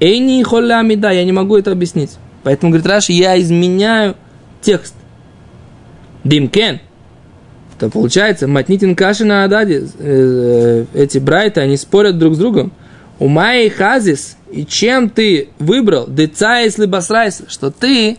Эйни 0.00 0.42
холлями, 0.42 0.94
да, 0.94 1.10
я 1.10 1.24
не 1.24 1.32
могу 1.32 1.56
это 1.56 1.72
объяснить. 1.72 2.12
Поэтому, 2.42 2.70
говорит 2.70 2.86
Раши, 2.86 3.12
я 3.12 3.38
изменяю 3.40 4.16
текст. 4.62 4.94
Димкен. 6.24 6.80
То 7.78 7.88
получается, 7.88 8.46
Матнитин 8.46 8.94
Каши 8.94 9.24
на 9.24 9.44
Ададе, 9.44 9.86
э, 9.98 10.84
эти 10.92 11.18
брайты, 11.18 11.60
они 11.60 11.76
спорят 11.78 12.18
друг 12.18 12.34
с 12.34 12.38
другом. 12.38 12.72
У 13.18 13.28
Майи 13.28 13.68
Хазис, 13.68 14.36
и 14.50 14.66
чем 14.66 15.08
ты 15.08 15.48
выбрал, 15.58 16.06
децайс 16.06 16.76
либо 16.78 17.00
срайс, 17.00 17.42
что 17.48 17.70
ты 17.70 18.18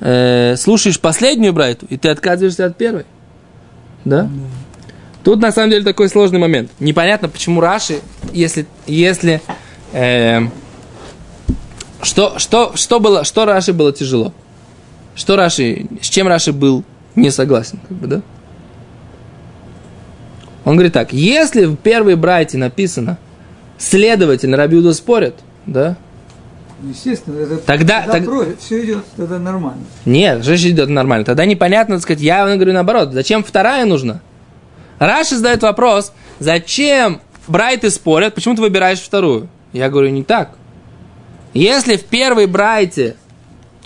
э, 0.00 0.56
слушаешь 0.56 0.98
последнюю 1.00 1.52
брайту, 1.52 1.86
и 1.88 1.96
ты 1.96 2.08
отказываешься 2.08 2.66
от 2.66 2.76
первой. 2.76 3.04
Да? 4.04 4.28
Тут 5.22 5.40
на 5.40 5.52
самом 5.52 5.70
деле 5.70 5.84
такой 5.84 6.08
сложный 6.08 6.38
момент. 6.38 6.70
Непонятно, 6.80 7.28
почему 7.28 7.60
Раши, 7.60 8.00
если, 8.32 8.66
если 8.86 9.40
э, 9.92 10.40
что, 12.02 12.38
что, 12.38 12.72
что, 12.76 13.00
было, 13.00 13.24
что 13.24 13.44
Раши 13.44 13.72
было 13.72 13.92
тяжело? 13.92 14.32
Что 15.14 15.36
Раши, 15.36 15.86
с 16.00 16.08
чем 16.08 16.28
Раши 16.28 16.52
был 16.52 16.84
не 17.14 17.30
согласен, 17.30 17.78
как 17.86 17.96
бы, 17.96 18.06
да? 18.06 18.22
Он 20.64 20.76
говорит 20.76 20.92
так, 20.92 21.12
если 21.12 21.64
в 21.64 21.76
первой 21.76 22.16
брайте 22.16 22.58
написано, 22.58 23.18
следовательно, 23.78 24.56
Рабиуда 24.56 24.92
спорят, 24.92 25.34
да? 25.66 25.96
Естественно, 26.82 27.38
это 27.40 27.58
тогда, 27.58 28.02
тогда 28.06 28.44
так... 28.44 28.58
все 28.58 28.84
идет, 28.84 29.04
тогда 29.16 29.38
нормально. 29.38 29.82
Нет, 30.06 30.44
же 30.44 30.54
идет 30.56 30.88
нормально. 30.88 31.24
Тогда 31.26 31.44
непонятно, 31.44 31.96
так 31.96 32.02
сказать, 32.02 32.22
я 32.22 32.44
говорю 32.54 32.72
наоборот, 32.72 33.12
зачем 33.12 33.44
вторая 33.44 33.84
нужна? 33.84 34.20
Раши 34.98 35.36
задает 35.36 35.62
вопрос, 35.62 36.12
зачем 36.38 37.20
брайты 37.48 37.90
спорят, 37.90 38.34
почему 38.34 38.54
ты 38.54 38.62
выбираешь 38.62 39.00
вторую? 39.00 39.48
Я 39.72 39.88
говорю, 39.88 40.10
не 40.10 40.24
так. 40.24 40.56
Если 41.54 41.96
в 41.96 42.04
первой 42.04 42.46
брайте 42.46 43.16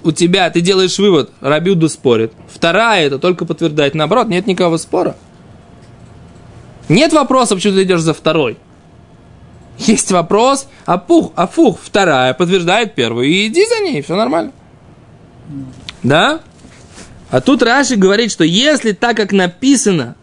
у 0.02 0.12
тебя, 0.12 0.50
ты 0.50 0.60
делаешь 0.60 0.98
вывод, 0.98 1.30
Рабиуда 1.40 1.88
спорит, 1.88 2.32
вторая 2.52 3.06
это 3.06 3.18
только 3.18 3.46
подтверждает, 3.46 3.94
наоборот, 3.94 4.28
нет 4.28 4.46
никакого 4.46 4.76
спора. 4.76 5.16
Нет 6.88 7.12
вопроса, 7.12 7.54
почему 7.54 7.74
ты 7.74 7.84
идешь 7.84 8.02
за 8.02 8.12
второй. 8.12 8.58
Есть 9.78 10.12
вопрос, 10.12 10.68
а 10.84 10.98
пух, 10.98 11.32
а 11.34 11.46
фух, 11.46 11.78
вторая 11.82 12.34
подтверждает 12.34 12.94
первую, 12.94 13.26
и 13.26 13.46
иди 13.46 13.66
за 13.66 13.80
ней, 13.80 14.02
все 14.02 14.14
нормально. 14.14 14.52
Да? 16.02 16.40
А 17.30 17.40
тут 17.40 17.62
Раши 17.62 17.96
говорит, 17.96 18.30
что 18.30 18.44
если 18.44 18.92
так, 18.92 19.16
как 19.16 19.32
написано, 19.32 20.16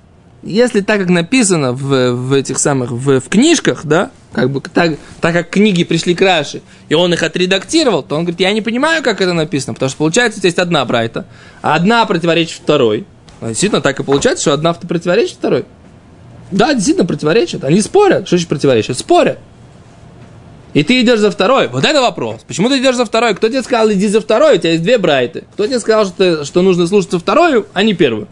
если 0.43 0.81
так, 0.81 0.99
как 0.99 1.09
написано 1.09 1.73
в, 1.73 2.13
в 2.13 2.33
этих 2.33 2.57
самых, 2.57 2.91
в, 2.91 3.19
в 3.19 3.29
книжках, 3.29 3.85
да, 3.85 4.11
как 4.33 4.49
бы 4.49 4.61
так, 4.61 4.97
так 5.19 5.33
как 5.33 5.49
книги 5.49 5.83
пришли 5.83 6.15
к 6.15 6.21
Раши, 6.21 6.61
и 6.89 6.93
он 6.93 7.13
их 7.13 7.21
отредактировал, 7.21 8.01
то 8.01 8.15
он 8.15 8.23
говорит, 8.23 8.39
я 8.39 8.51
не 8.51 8.61
понимаю, 8.61 9.03
как 9.03 9.21
это 9.21 9.33
написано, 9.33 9.73
потому 9.73 9.89
что 9.89 9.97
получается, 9.97 10.39
здесь 10.39 10.55
одна 10.55 10.83
брайта, 10.85 11.25
а 11.61 11.75
одна 11.75 12.05
противоречит 12.05 12.61
второй. 12.61 13.05
А 13.39 13.49
действительно, 13.49 13.81
так 13.81 13.99
и 13.99 14.03
получается, 14.03 14.41
что 14.43 14.53
одна 14.53 14.73
противоречит 14.73 15.35
второй. 15.35 15.65
Да, 16.51 16.73
действительно 16.73 17.07
противоречат. 17.07 17.63
Они 17.63 17.81
спорят. 17.81 18.27
Что 18.27 18.35
значит 18.35 18.49
противоречат? 18.49 18.97
Спорят. 18.97 19.39
И 20.73 20.83
ты 20.83 21.01
идешь 21.01 21.19
за 21.19 21.31
второй. 21.31 21.67
Вот 21.67 21.83
это 21.83 22.01
вопрос. 22.01 22.41
Почему 22.47 22.69
ты 22.69 22.79
идешь 22.79 22.95
за 22.95 23.05
второй? 23.05 23.35
Кто 23.35 23.49
тебе 23.49 23.61
сказал, 23.61 23.91
иди 23.91 24.07
за 24.07 24.21
второй? 24.21 24.55
У 24.55 24.57
тебя 24.57 24.71
есть 24.71 24.83
две 24.83 24.97
брайты. 24.97 25.45
Кто 25.53 25.65
тебе 25.65 25.79
сказал, 25.79 26.05
что, 26.05 26.13
ты, 26.17 26.45
что 26.45 26.61
нужно 26.61 26.87
слушаться 26.87 27.19
вторую, 27.19 27.67
а 27.73 27.83
не 27.83 27.93
первую? 27.93 28.27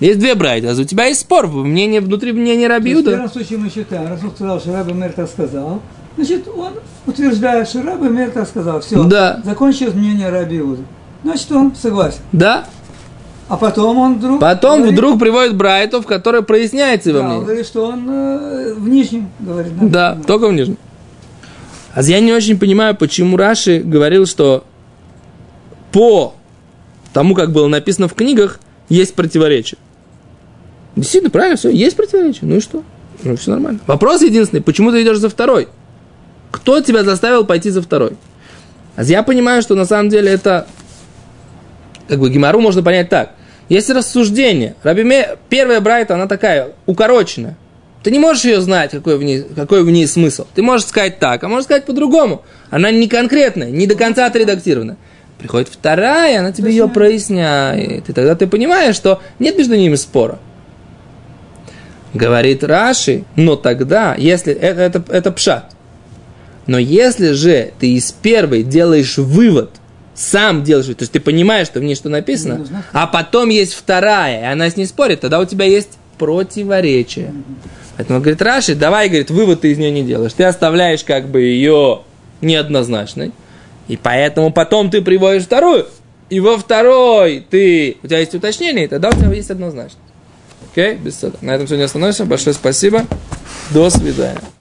Есть 0.00 0.18
две 0.20 0.34
брайты. 0.34 0.68
А 0.68 0.72
у 0.72 0.84
тебя 0.84 1.06
есть 1.06 1.20
спор. 1.20 1.48
Мнение, 1.48 2.00
внутри 2.00 2.32
мнения 2.32 2.68
Рабиуда. 2.68 3.10
В 3.10 3.12
первом 3.14 3.30
случае 3.30 3.58
мы 3.58 3.68
считаем, 3.70 4.08
раз 4.08 4.22
он 4.22 4.30
сказал, 4.30 4.60
что 4.60 4.72
Раби 4.72 4.92
Мер 4.92 5.12
так 5.12 5.28
сказал, 5.28 5.82
значит, 6.16 6.46
он 6.48 6.74
утверждает, 7.06 7.68
что 7.68 7.82
Раби 7.82 8.08
Мер 8.08 8.30
так 8.30 8.46
сказал. 8.48 8.80
Все, 8.80 9.02
Да. 9.04 9.40
закончилось 9.44 9.94
мнение 9.94 10.28
Рабиуда. 10.28 10.82
Значит, 11.24 11.50
он 11.50 11.74
согласен. 11.74 12.20
Да. 12.32 12.64
А 13.48 13.56
потом 13.56 13.98
он 13.98 14.14
вдруг... 14.18 14.40
Потом 14.40 14.76
говорит, 14.80 14.92
вдруг 14.92 15.18
приводит 15.18 15.56
брайтов, 15.56 16.06
который 16.06 16.42
проясняется 16.42 17.08
его 17.08 17.20
да, 17.20 17.24
мнение. 17.24 17.44
говорит, 17.44 17.66
что 17.66 17.86
он 17.86 18.06
э, 18.08 18.74
в 18.74 18.88
нижнем, 18.88 19.30
говорит. 19.40 19.72
Да, 19.90 20.18
только 20.26 20.48
в 20.48 20.52
нижнем. 20.52 20.76
А 21.94 22.02
я 22.02 22.20
не 22.20 22.32
очень 22.32 22.58
понимаю, 22.58 22.94
почему 22.94 23.36
Раши 23.38 23.80
говорил, 23.80 24.26
что 24.26 24.64
по 25.92 26.34
тому, 27.14 27.34
как 27.34 27.50
было 27.52 27.66
написано 27.66 28.06
в 28.06 28.14
книгах, 28.14 28.60
есть 28.90 29.14
противоречие. 29.14 29.78
Действительно, 30.96 31.30
правильно, 31.30 31.56
все, 31.56 31.70
есть 31.70 31.96
противоречие. 31.96 32.48
Ну 32.48 32.56
и 32.56 32.60
что? 32.60 32.82
Ну, 33.22 33.36
все 33.36 33.50
нормально. 33.50 33.80
Вопрос 33.86 34.22
единственный, 34.22 34.60
почему 34.60 34.90
ты 34.90 35.02
идешь 35.02 35.18
за 35.18 35.28
второй? 35.28 35.68
Кто 36.50 36.80
тебя 36.80 37.04
заставил 37.04 37.44
пойти 37.44 37.70
за 37.70 37.82
второй? 37.82 38.12
А 38.96 39.04
я 39.04 39.22
понимаю, 39.22 39.62
что 39.62 39.74
на 39.74 39.84
самом 39.84 40.08
деле 40.08 40.30
это 40.30 40.66
как 42.08 42.18
бы 42.18 42.30
Гимару 42.30 42.60
можно 42.60 42.82
понять 42.82 43.08
так. 43.08 43.32
Есть 43.68 43.90
рассуждение. 43.90 44.74
Рабиме, 44.82 45.36
первая 45.48 45.80
брайта, 45.80 46.14
она 46.14 46.26
такая, 46.26 46.72
укороченная. 46.86 47.56
Ты 48.02 48.10
не 48.10 48.18
можешь 48.18 48.44
ее 48.44 48.60
знать, 48.60 48.92
какой 48.92 49.18
в, 49.18 49.22
ней, 49.22 49.42
какой 49.42 49.82
в 49.82 49.90
ней 49.90 50.06
смысл. 50.06 50.46
Ты 50.54 50.62
можешь 50.62 50.86
сказать 50.86 51.18
так, 51.18 51.44
а 51.44 51.48
можешь 51.48 51.64
сказать 51.64 51.84
по-другому. 51.84 52.42
Она 52.70 52.90
не 52.90 53.08
конкретная, 53.08 53.70
не 53.70 53.86
до 53.86 53.96
конца 53.96 54.26
отредактирована. 54.26 54.96
Приходит 55.38 55.68
вторая, 55.68 56.40
она 56.40 56.52
тебе 56.52 56.70
ее 56.70 56.88
проясняет. 56.88 58.08
И 58.08 58.12
тогда 58.12 58.34
ты 58.34 58.46
понимаешь, 58.46 58.96
что 58.96 59.20
нет 59.38 59.58
между 59.58 59.76
ними 59.76 59.96
спора. 59.96 60.38
Говорит 62.14 62.64
Раши, 62.64 63.24
но 63.36 63.56
тогда, 63.56 64.14
если 64.16 64.52
это, 64.52 64.80
это, 64.80 65.04
это 65.12 65.32
пшат. 65.32 65.72
Но 66.66 66.78
если 66.78 67.32
же 67.32 67.72
ты 67.78 67.92
из 67.94 68.12
первой 68.12 68.62
делаешь 68.62 69.18
вывод, 69.18 69.70
сам 70.14 70.64
делаешь, 70.64 70.86
то 70.86 70.96
есть 71.00 71.12
ты 71.12 71.20
понимаешь, 71.20 71.66
что 71.66 71.80
в 71.80 71.82
ней 71.82 71.94
что 71.94 72.08
написано, 72.08 72.66
а 72.92 73.06
потом 73.06 73.50
есть 73.50 73.74
вторая, 73.74 74.42
и 74.42 74.44
она 74.44 74.68
с 74.68 74.76
ней 74.76 74.86
спорит, 74.86 75.20
тогда 75.20 75.38
у 75.38 75.44
тебя 75.44 75.64
есть 75.64 75.98
противоречие. 76.18 77.32
Поэтому 77.96 78.20
говорит 78.20 78.40
Раши, 78.42 78.74
давай, 78.74 79.08
говорит, 79.08 79.30
вывод 79.30 79.62
ты 79.62 79.72
из 79.72 79.78
нее 79.78 79.90
не 79.90 80.04
делаешь. 80.04 80.32
Ты 80.32 80.44
оставляешь 80.44 81.02
как 81.02 81.28
бы 81.28 81.40
ее 81.40 82.02
неоднозначной. 82.40 83.32
И 83.88 83.96
поэтому 83.96 84.52
потом 84.52 84.90
ты 84.90 85.02
приводишь 85.02 85.44
вторую. 85.44 85.86
И 86.30 86.40
во 86.40 86.58
второй 86.58 87.44
ты, 87.48 87.96
у 88.02 88.06
тебя 88.06 88.18
есть 88.18 88.34
уточнение, 88.34 88.84
и 88.84 88.88
тогда 88.88 89.08
у 89.08 89.12
тебя 89.12 89.32
есть 89.32 89.50
однозначность. 89.50 89.98
Окей? 90.78 90.94
Без 90.94 91.20
На 91.40 91.56
этом 91.56 91.66
сегодня 91.66 91.86
остановимся. 91.86 92.24
Большое 92.24 92.54
спасибо. 92.54 93.04
До 93.72 93.90
свидания. 93.90 94.57